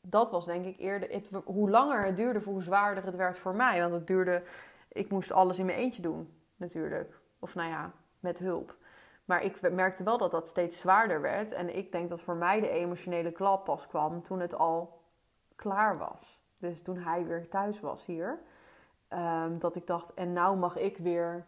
Dat 0.00 0.30
was 0.30 0.44
denk 0.44 0.64
ik 0.64 0.78
eerder. 0.78 1.22
Hoe 1.44 1.70
langer 1.70 2.04
het 2.04 2.16
duurde, 2.16 2.40
hoe 2.40 2.62
zwaarder 2.62 3.04
het 3.04 3.16
werd 3.16 3.38
voor 3.38 3.54
mij. 3.54 3.80
Want 3.80 3.92
het 3.92 4.06
duurde. 4.06 4.42
Ik 4.88 5.10
moest 5.10 5.32
alles 5.32 5.58
in 5.58 5.66
mijn 5.66 5.78
eentje 5.78 6.02
doen, 6.02 6.32
natuurlijk. 6.56 7.20
Of 7.38 7.54
nou 7.54 7.68
ja, 7.68 7.92
met 8.20 8.38
hulp. 8.38 8.76
Maar 9.24 9.42
ik 9.42 9.72
merkte 9.72 10.02
wel 10.02 10.18
dat 10.18 10.30
dat 10.30 10.46
steeds 10.46 10.78
zwaarder 10.78 11.20
werd. 11.20 11.52
En 11.52 11.76
ik 11.76 11.92
denk 11.92 12.08
dat 12.08 12.20
voor 12.20 12.36
mij 12.36 12.60
de 12.60 12.68
emotionele 12.68 13.32
klap 13.32 13.64
pas 13.64 13.86
kwam 13.86 14.22
toen 14.22 14.40
het 14.40 14.54
al 14.54 15.00
klaar 15.54 15.98
was. 15.98 16.37
Dus 16.58 16.82
toen 16.82 16.98
hij 16.98 17.26
weer 17.26 17.48
thuis 17.48 17.80
was 17.80 18.04
hier. 18.04 18.38
Ehm, 19.08 19.58
dat 19.58 19.76
ik 19.76 19.86
dacht, 19.86 20.14
en 20.14 20.32
nou 20.32 20.56
mag 20.56 20.76
ik 20.76 20.98
weer 20.98 21.46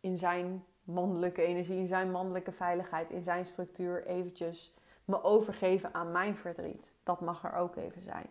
in 0.00 0.18
zijn 0.18 0.64
mannelijke 0.84 1.42
energie, 1.42 1.78
in 1.78 1.86
zijn 1.86 2.10
mannelijke 2.10 2.52
veiligheid, 2.52 3.10
in 3.10 3.22
zijn 3.22 3.46
structuur 3.46 4.06
eventjes 4.06 4.74
me 5.04 5.22
overgeven 5.22 5.94
aan 5.94 6.12
mijn 6.12 6.36
verdriet. 6.36 6.92
Dat 7.02 7.20
mag 7.20 7.44
er 7.44 7.52
ook 7.52 7.76
even 7.76 8.02
zijn. 8.02 8.26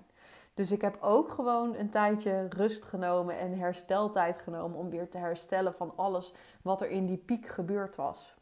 Dus 0.54 0.72
ik 0.72 0.82
heb 0.82 0.98
ook 1.02 1.30
gewoon 1.30 1.76
een 1.76 1.90
tijdje 1.90 2.48
rust 2.50 2.84
genomen 2.84 3.38
en 3.38 3.58
hersteltijd 3.58 4.42
genomen 4.42 4.78
om 4.78 4.90
weer 4.90 5.10
te 5.10 5.18
herstellen 5.18 5.74
van 5.74 5.94
alles 5.96 6.34
wat 6.62 6.82
er 6.82 6.90
in 6.90 7.06
die 7.06 7.18
piek 7.18 7.48
gebeurd 7.48 7.96
was. 7.96 8.36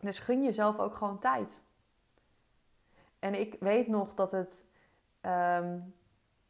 Dus 0.00 0.18
gun 0.18 0.42
jezelf 0.42 0.78
ook 0.78 0.94
gewoon 0.94 1.18
tijd. 1.18 1.62
En 3.18 3.40
ik 3.40 3.56
weet 3.60 3.88
nog 3.88 4.14
dat 4.14 4.32
het 4.32 4.66
ehm, 5.20 5.78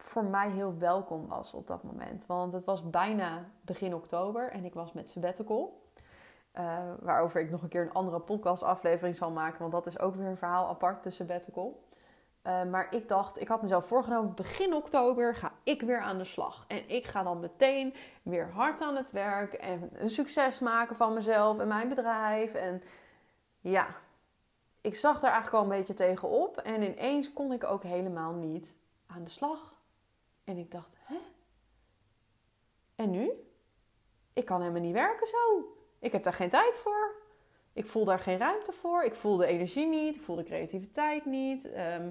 voor 0.06 0.24
mij 0.24 0.50
heel 0.50 0.78
welkom 0.78 1.26
was 1.28 1.52
op 1.52 1.66
dat 1.66 1.82
moment. 1.82 2.26
Want 2.26 2.52
het 2.52 2.64
was 2.64 2.90
bijna 2.90 3.44
begin 3.60 3.94
oktober 3.94 4.50
en 4.50 4.64
ik 4.64 4.74
was 4.74 4.92
met 4.92 5.10
sabbatical. 5.10 5.82
Uh, 6.58 6.78
waarover 7.00 7.40
ik 7.40 7.50
nog 7.50 7.62
een 7.62 7.68
keer 7.68 7.82
een 7.82 7.92
andere 7.92 8.20
podcastaflevering 8.20 9.16
zal 9.16 9.30
maken. 9.30 9.58
Want 9.60 9.72
dat 9.72 9.86
is 9.86 9.98
ook 9.98 10.14
weer 10.14 10.26
een 10.26 10.36
verhaal 10.36 10.68
apart, 10.68 11.02
de 11.02 11.10
sabbatical. 11.10 11.82
Uh, 12.46 12.64
maar 12.64 12.86
ik 12.90 13.08
dacht, 13.08 13.40
ik 13.40 13.48
had 13.48 13.62
mezelf 13.62 13.86
voorgenomen, 13.86 14.34
begin 14.34 14.74
oktober 14.74 15.34
ga 15.34 15.52
ik 15.62 15.82
weer 15.82 16.00
aan 16.00 16.18
de 16.18 16.24
slag. 16.24 16.64
En 16.68 16.88
ik 16.88 17.06
ga 17.06 17.22
dan 17.22 17.40
meteen 17.40 17.94
weer 18.22 18.50
hard 18.50 18.80
aan 18.80 18.96
het 18.96 19.10
werk 19.10 19.52
en 19.52 19.90
een 19.92 20.10
succes 20.10 20.58
maken 20.58 20.96
van 20.96 21.14
mezelf 21.14 21.58
en 21.58 21.68
mijn 21.68 21.88
bedrijf. 21.88 22.54
En 22.54 22.82
ja, 23.60 23.86
ik 24.80 24.96
zag 24.96 25.20
daar 25.20 25.32
eigenlijk 25.32 25.64
al 25.64 25.70
een 25.70 25.78
beetje 25.78 25.94
tegenop. 25.94 26.56
En 26.56 26.82
ineens 26.82 27.32
kon 27.32 27.52
ik 27.52 27.64
ook 27.64 27.82
helemaal 27.82 28.32
niet 28.32 28.76
aan 29.06 29.24
de 29.24 29.30
slag. 29.30 29.73
En 30.44 30.58
ik 30.58 30.70
dacht, 30.70 30.96
hè? 31.00 31.16
En 32.94 33.10
nu? 33.10 33.30
Ik 34.32 34.44
kan 34.44 34.60
helemaal 34.60 34.82
niet 34.82 34.92
werken 34.92 35.26
zo. 35.26 35.64
Ik 35.98 36.12
heb 36.12 36.22
daar 36.22 36.32
geen 36.32 36.50
tijd 36.50 36.78
voor. 36.78 37.22
Ik 37.72 37.86
voel 37.86 38.04
daar 38.04 38.18
geen 38.18 38.38
ruimte 38.38 38.72
voor. 38.72 39.04
Ik 39.04 39.14
voel 39.14 39.36
de 39.36 39.46
energie 39.46 39.86
niet. 39.86 40.16
Ik 40.16 40.22
voel 40.22 40.36
de 40.36 40.42
creativiteit 40.42 41.24
niet. 41.24 41.70
Ehm, 41.70 42.10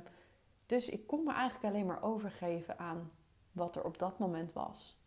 dus 0.65 0.89
ik 0.89 1.08
kon 1.08 1.24
me 1.24 1.34
eigenlijk 1.34 1.74
alleen 1.74 1.86
maar 1.86 2.04
overgeven 2.04 2.80
aan 2.80 3.12
wat 3.52 3.76
er 3.76 3.84
op 3.84 4.00
dat 4.00 4.19
moment 4.19 4.54
was. 4.54 4.98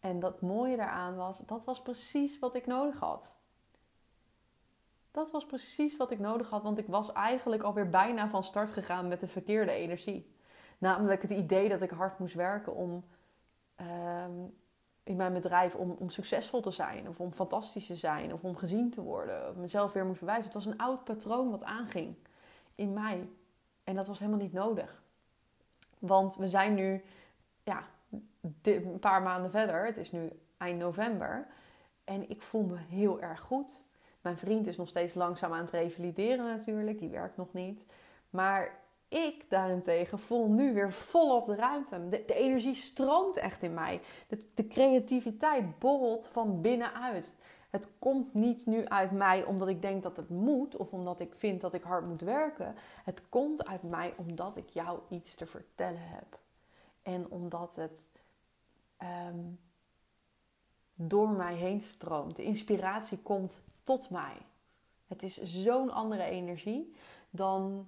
En 0.00 0.20
dat 0.20 0.40
mooie 0.40 0.76
daaraan 0.76 1.16
was, 1.16 1.38
dat 1.46 1.64
was 1.64 1.82
precies 1.82 2.38
wat 2.38 2.54
ik 2.54 2.66
nodig 2.66 2.98
had. 2.98 3.36
Dat 5.10 5.30
was 5.30 5.46
precies 5.46 5.96
wat 5.96 6.10
ik 6.10 6.18
nodig 6.18 6.50
had, 6.50 6.62
want 6.62 6.78
ik 6.78 6.86
was 6.86 7.12
eigenlijk 7.12 7.62
alweer 7.62 7.90
bijna 7.90 8.28
van 8.28 8.42
start 8.42 8.70
gegaan 8.70 9.08
met 9.08 9.20
de 9.20 9.28
verkeerde 9.28 9.70
energie. 9.70 10.31
Namelijk 10.82 11.22
het 11.22 11.30
idee 11.30 11.68
dat 11.68 11.82
ik 11.82 11.90
hard 11.90 12.18
moest 12.18 12.34
werken 12.34 12.74
om 12.74 13.04
ehm, 13.74 14.30
in 15.02 15.16
mijn 15.16 15.32
bedrijf 15.32 15.74
om, 15.74 15.96
om 15.98 16.10
succesvol 16.10 16.60
te 16.60 16.70
zijn, 16.70 17.08
of 17.08 17.20
om 17.20 17.32
fantastisch 17.32 17.86
te 17.86 17.96
zijn, 17.96 18.32
of 18.32 18.42
om 18.42 18.56
gezien 18.56 18.90
te 18.90 19.02
worden, 19.02 19.48
of 19.48 19.56
mezelf 19.56 19.92
weer 19.92 20.04
moest 20.04 20.20
bewijzen. 20.20 20.44
Het 20.44 20.54
was 20.54 20.66
een 20.66 20.78
oud 20.78 21.04
patroon 21.04 21.50
wat 21.50 21.62
aanging 21.62 22.14
in 22.74 22.92
mij. 22.92 23.28
En 23.84 23.94
dat 23.94 24.06
was 24.06 24.18
helemaal 24.18 24.40
niet 24.40 24.52
nodig. 24.52 25.02
Want 25.98 26.36
we 26.36 26.48
zijn 26.48 26.74
nu 26.74 27.04
ja, 27.64 27.84
een 28.62 28.98
paar 29.00 29.22
maanden 29.22 29.50
verder. 29.50 29.86
Het 29.86 29.96
is 29.96 30.12
nu 30.12 30.30
eind 30.56 30.78
november. 30.78 31.46
En 32.04 32.30
ik 32.30 32.42
voel 32.42 32.62
me 32.62 32.76
heel 32.76 33.20
erg 33.20 33.40
goed. 33.40 33.76
Mijn 34.20 34.38
vriend 34.38 34.66
is 34.66 34.76
nog 34.76 34.88
steeds 34.88 35.14
langzaam 35.14 35.52
aan 35.52 35.60
het 35.60 35.70
revalideren 35.70 36.44
natuurlijk. 36.44 36.98
Die 36.98 37.10
werkt 37.10 37.36
nog 37.36 37.52
niet. 37.52 37.84
Maar 38.30 38.80
ik 39.12 39.50
daarentegen 39.50 40.18
voel 40.18 40.48
nu 40.48 40.74
weer 40.74 40.92
volop 40.92 41.46
de 41.46 41.54
ruimte. 41.54 42.08
De, 42.08 42.34
energie 42.34 42.74
stroomt 42.74 43.36
echt 43.36 43.62
in 43.62 43.74
mij. 43.74 44.00
De, 44.28 44.46
de, 44.54 44.66
creativiteit 44.66 45.78
borrelt 45.78 46.28
van 46.32 46.60
binnenuit. 46.60 47.36
Het 47.70 47.88
komt 47.98 48.34
niet 48.34 48.66
nu 48.66 48.86
uit 48.86 49.10
mij 49.10 49.44
omdat 49.44 49.68
ik 49.68 49.82
denk 49.82 50.02
dat 50.02 50.16
het 50.16 50.28
moet 50.28 50.76
of 50.76 50.92
omdat 50.92 51.20
ik 51.20 51.34
vind 51.34 51.60
dat 51.60 51.74
ik 51.74 51.82
hard 51.82 52.06
moet 52.06 52.20
werken. 52.20 52.74
Het 53.04 53.28
komt 53.28 53.66
uit 53.66 53.82
mij 53.82 54.14
omdat 54.16 54.56
ik 54.56 54.68
jou 54.68 54.98
iets 55.08 55.34
te 55.34 55.46
vertellen 55.46 56.08
heb. 56.08 56.38
En 57.02 57.30
omdat 57.30 57.76
het 57.76 58.10
ehm, 58.96 59.40
door 60.94 61.28
mij 61.28 61.54
heen 61.54 61.80
stroomt. 61.80 62.36
De 62.36 62.42
inspiratie 62.42 63.18
komt 63.18 63.60
tot 63.82 64.10
mij. 64.10 64.36
Het 65.06 65.22
is 65.22 65.42
zo'n 65.42 65.90
andere 65.90 66.24
energie 66.24 66.94
dan 67.30 67.86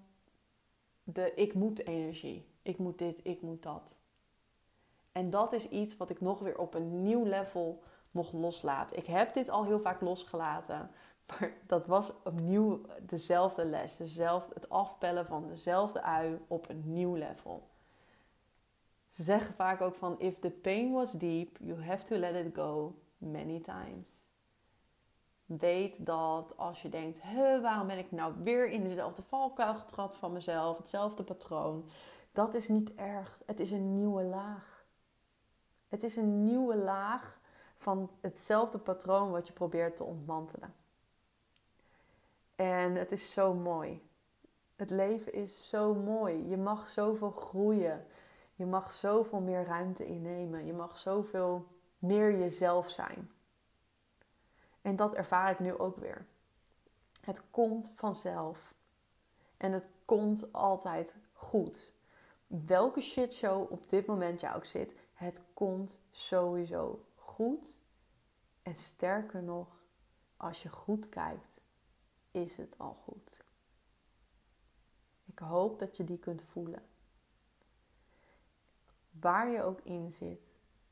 de 1.04 1.34
ik 1.34 1.54
moet 1.54 1.86
energie. 1.86 2.46
Ik 2.62 2.78
moet 2.78 2.98
dit, 2.98 3.20
ik 3.22 3.42
moet 3.42 3.62
dat. 3.62 4.00
En 5.12 5.30
dat 5.30 5.52
is 5.52 5.68
iets 5.68 5.96
wat 5.96 6.10
ik 6.10 6.20
nog 6.20 6.38
weer 6.38 6.58
op 6.58 6.74
een 6.74 7.00
nieuw 7.00 7.24
level 7.24 7.82
mocht 8.10 8.32
loslaten. 8.32 8.96
Ik 8.96 9.06
heb 9.06 9.34
dit 9.34 9.48
al 9.48 9.64
heel 9.64 9.80
vaak 9.80 10.00
losgelaten. 10.00 10.90
Maar 11.26 11.52
dat 11.66 11.86
was 11.86 12.12
opnieuw 12.24 12.80
dezelfde 13.02 13.64
les. 13.64 13.96
Dezelfde, 13.96 14.54
het 14.54 14.68
afpellen 14.68 15.26
van 15.26 15.48
dezelfde 15.48 16.02
ui 16.02 16.38
op 16.48 16.68
een 16.68 16.82
nieuw 16.84 17.14
level. 17.14 17.68
Ze 19.08 19.22
zeggen 19.22 19.54
vaak 19.54 19.80
ook 19.80 19.94
van: 19.94 20.20
If 20.20 20.38
the 20.38 20.50
pain 20.50 20.92
was 20.92 21.12
deep, 21.12 21.58
you 21.60 21.82
have 21.82 22.04
to 22.04 22.16
let 22.16 22.46
it 22.46 22.54
go 22.54 22.94
many 23.18 23.60
times. 23.60 24.13
Weet 25.58 26.06
dat 26.06 26.56
als 26.56 26.82
je 26.82 26.88
denkt, 26.88 27.20
waarom 27.62 27.86
ben 27.86 27.98
ik 27.98 28.12
nou 28.12 28.34
weer 28.42 28.70
in 28.70 28.84
dezelfde 28.84 29.22
valkuil 29.22 29.74
getrapt 29.74 30.16
van 30.16 30.32
mezelf, 30.32 30.76
hetzelfde 30.76 31.22
patroon, 31.22 31.88
dat 32.32 32.54
is 32.54 32.68
niet 32.68 32.94
erg. 32.94 33.40
Het 33.46 33.60
is 33.60 33.70
een 33.70 33.94
nieuwe 33.94 34.22
laag. 34.22 34.84
Het 35.88 36.02
is 36.02 36.16
een 36.16 36.44
nieuwe 36.44 36.76
laag 36.76 37.38
van 37.76 38.10
hetzelfde 38.20 38.78
patroon 38.78 39.30
wat 39.30 39.46
je 39.46 39.52
probeert 39.52 39.96
te 39.96 40.04
ontmantelen. 40.04 40.74
En 42.54 42.94
het 42.94 43.12
is 43.12 43.32
zo 43.32 43.54
mooi. 43.54 44.08
Het 44.76 44.90
leven 44.90 45.32
is 45.32 45.68
zo 45.68 45.94
mooi. 45.94 46.48
Je 46.48 46.56
mag 46.56 46.88
zoveel 46.88 47.30
groeien. 47.30 48.06
Je 48.54 48.66
mag 48.66 48.92
zoveel 48.92 49.40
meer 49.40 49.64
ruimte 49.64 50.06
innemen. 50.06 50.66
Je 50.66 50.72
mag 50.72 50.98
zoveel 50.98 51.66
meer 51.98 52.38
jezelf 52.38 52.88
zijn. 52.88 53.30
En 54.84 54.96
dat 54.96 55.14
ervaar 55.14 55.50
ik 55.50 55.58
nu 55.58 55.78
ook 55.78 55.96
weer. 55.96 56.26
Het 57.20 57.50
komt 57.50 57.92
vanzelf. 57.94 58.74
En 59.56 59.72
het 59.72 59.88
komt 60.04 60.52
altijd 60.52 61.16
goed. 61.32 61.92
Welke 62.46 63.00
shitshow 63.00 63.72
op 63.72 63.88
dit 63.88 64.06
moment 64.06 64.40
jou 64.40 64.56
ook 64.56 64.64
zit, 64.64 64.94
het 65.12 65.42
komt 65.54 66.00
sowieso 66.10 67.04
goed. 67.14 67.80
En 68.62 68.76
sterker 68.76 69.42
nog, 69.42 69.68
als 70.36 70.62
je 70.62 70.68
goed 70.68 71.08
kijkt, 71.08 71.60
is 72.30 72.56
het 72.56 72.78
al 72.78 72.94
goed. 72.94 73.40
Ik 75.24 75.38
hoop 75.38 75.78
dat 75.78 75.96
je 75.96 76.04
die 76.04 76.18
kunt 76.18 76.42
voelen. 76.42 76.82
Waar 79.10 79.48
je 79.48 79.62
ook 79.62 79.80
in 79.80 80.12
zit, 80.12 80.46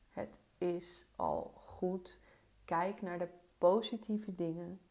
het 0.09 0.37
is 0.57 1.05
al 1.15 1.53
goed. 1.55 2.19
Kijk 2.65 3.01
naar 3.01 3.19
de 3.19 3.29
positieve 3.69 4.35
dingen. 4.35 4.81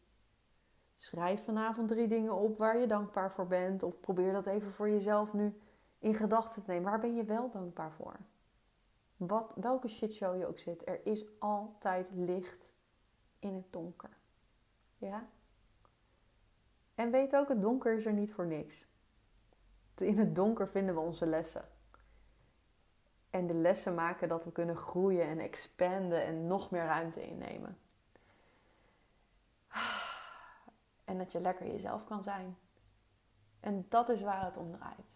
Schrijf 0.95 1.43
vanavond 1.43 1.87
drie 1.87 2.07
dingen 2.07 2.33
op 2.33 2.57
waar 2.57 2.77
je 2.77 2.87
dankbaar 2.87 3.31
voor 3.31 3.47
bent. 3.47 3.83
Of 3.83 3.99
probeer 3.99 4.31
dat 4.31 4.45
even 4.45 4.71
voor 4.71 4.89
jezelf 4.89 5.33
nu 5.33 5.61
in 5.99 6.15
gedachten 6.15 6.63
te 6.63 6.71
nemen. 6.71 6.89
Waar 6.89 6.99
ben 6.99 7.15
je 7.15 7.23
wel 7.23 7.49
dankbaar 7.49 7.91
voor? 7.91 8.19
Wat, 9.17 9.51
welke 9.55 9.87
shitshow 9.87 10.37
je 10.37 10.47
ook 10.47 10.59
zit, 10.59 10.87
er 10.87 11.05
is 11.05 11.39
altijd 11.39 12.11
licht 12.13 12.69
in 13.39 13.53
het 13.53 13.73
donker. 13.73 14.17
Ja? 14.97 15.27
En 16.95 17.11
weet 17.11 17.35
ook, 17.35 17.49
het 17.49 17.61
donker 17.61 17.97
is 17.97 18.05
er 18.05 18.13
niet 18.13 18.33
voor 18.33 18.47
niks. 18.47 18.85
In 19.95 20.17
het 20.17 20.35
donker 20.35 20.67
vinden 20.67 20.95
we 20.95 21.01
onze 21.01 21.25
lessen. 21.25 21.65
En 23.29 23.47
de 23.47 23.53
lessen 23.53 23.95
maken 23.95 24.27
dat 24.27 24.45
we 24.45 24.51
kunnen 24.51 24.77
groeien 24.77 25.27
en 25.27 25.39
expanden 25.39 26.23
en 26.23 26.47
nog 26.47 26.71
meer 26.71 26.85
ruimte 26.85 27.27
innemen. 27.27 27.77
En 31.05 31.17
dat 31.17 31.31
je 31.31 31.41
lekker 31.41 31.67
jezelf 31.67 32.05
kan 32.05 32.23
zijn. 32.23 32.57
En 33.59 33.85
dat 33.89 34.09
is 34.09 34.21
waar 34.21 34.45
het 34.45 34.57
om 34.57 34.71
draait. 34.71 35.11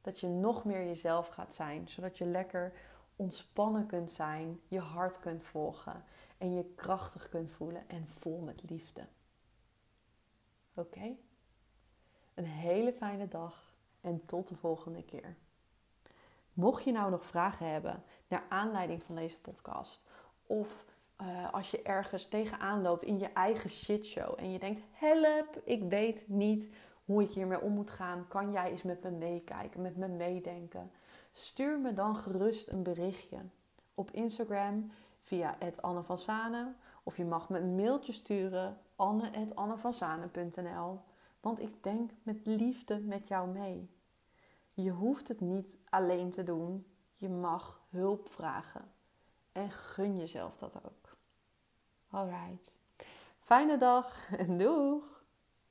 Dat 0.00 0.20
je 0.20 0.26
nog 0.26 0.64
meer 0.64 0.84
jezelf 0.84 1.28
gaat 1.28 1.54
zijn, 1.54 1.88
zodat 1.88 2.18
je 2.18 2.26
lekker 2.26 2.72
ontspannen 3.16 3.86
kunt 3.86 4.10
zijn, 4.10 4.60
je 4.68 4.80
hart 4.80 5.18
kunt 5.18 5.42
volgen 5.42 6.04
en 6.38 6.54
je 6.54 6.64
krachtig 6.74 7.28
kunt 7.28 7.50
voelen 7.50 7.88
en 7.88 8.08
vol 8.08 8.40
met 8.40 8.70
liefde. 8.70 9.06
Oké? 10.74 11.16
Een 12.34 12.44
hele 12.46 12.92
fijne 12.92 13.28
dag 13.28 13.74
en 14.00 14.24
tot 14.26 14.48
de 14.48 14.56
volgende 14.56 15.04
keer. 15.04 15.36
Mocht 16.52 16.84
je 16.84 16.92
nou 16.92 17.10
nog 17.10 17.24
vragen 17.24 17.70
hebben 17.70 18.04
naar 18.28 18.44
aanleiding 18.48 19.02
van 19.02 19.14
deze 19.14 19.40
podcast 19.40 20.04
of 20.46 20.84
eh, 21.20 21.52
als 21.52 21.70
je 21.70 21.82
ergens 21.82 22.28
tegenaan 22.28 22.82
loopt 22.82 23.02
in 23.02 23.18
je 23.18 23.32
eigen 23.32 23.70
shitshow 23.70 24.38
en 24.38 24.52
je 24.52 24.58
denkt: 24.58 24.80
help, 24.90 25.60
ik 25.64 25.82
weet 25.82 26.24
niet 26.28 26.70
hoe 27.04 27.22
ik 27.22 27.30
hiermee 27.30 27.60
om 27.60 27.72
moet 27.72 27.90
gaan. 27.90 28.28
Kan 28.28 28.52
jij 28.52 28.70
eens 28.70 28.82
met 28.82 29.02
me 29.02 29.10
meekijken, 29.10 29.82
met 29.82 29.96
me 29.96 30.08
meedenken? 30.08 30.90
Stuur 31.30 31.78
me 31.78 31.94
dan 31.94 32.16
gerust 32.16 32.68
een 32.68 32.82
berichtje 32.82 33.38
op 33.94 34.10
Instagram 34.10 34.90
via 35.22 35.56
Anne 35.80 36.02
van. 36.02 36.74
Of 37.02 37.16
je 37.16 37.24
mag 37.24 37.48
me 37.48 37.58
een 37.58 37.74
mailtje 37.74 38.12
sturen, 38.12 38.78
anne.annevanzanen.nl. 38.96 41.00
Want 41.40 41.60
ik 41.60 41.82
denk 41.82 42.10
met 42.22 42.46
liefde 42.46 42.98
met 42.98 43.28
jou 43.28 43.48
mee. 43.48 43.90
Je 44.72 44.90
hoeft 44.90 45.28
het 45.28 45.40
niet 45.40 45.76
alleen 45.88 46.30
te 46.30 46.42
doen. 46.42 46.86
Je 47.12 47.28
mag 47.28 47.80
hulp 47.88 48.28
vragen. 48.28 48.84
En 49.52 49.70
gun 49.70 50.16
jezelf 50.16 50.56
dat 50.56 50.84
ook. 50.84 51.09
Alright. 52.12 52.72
Fijne 53.40 53.78
dag 53.78 54.28
en 54.38 54.58
doeg! 54.58 55.19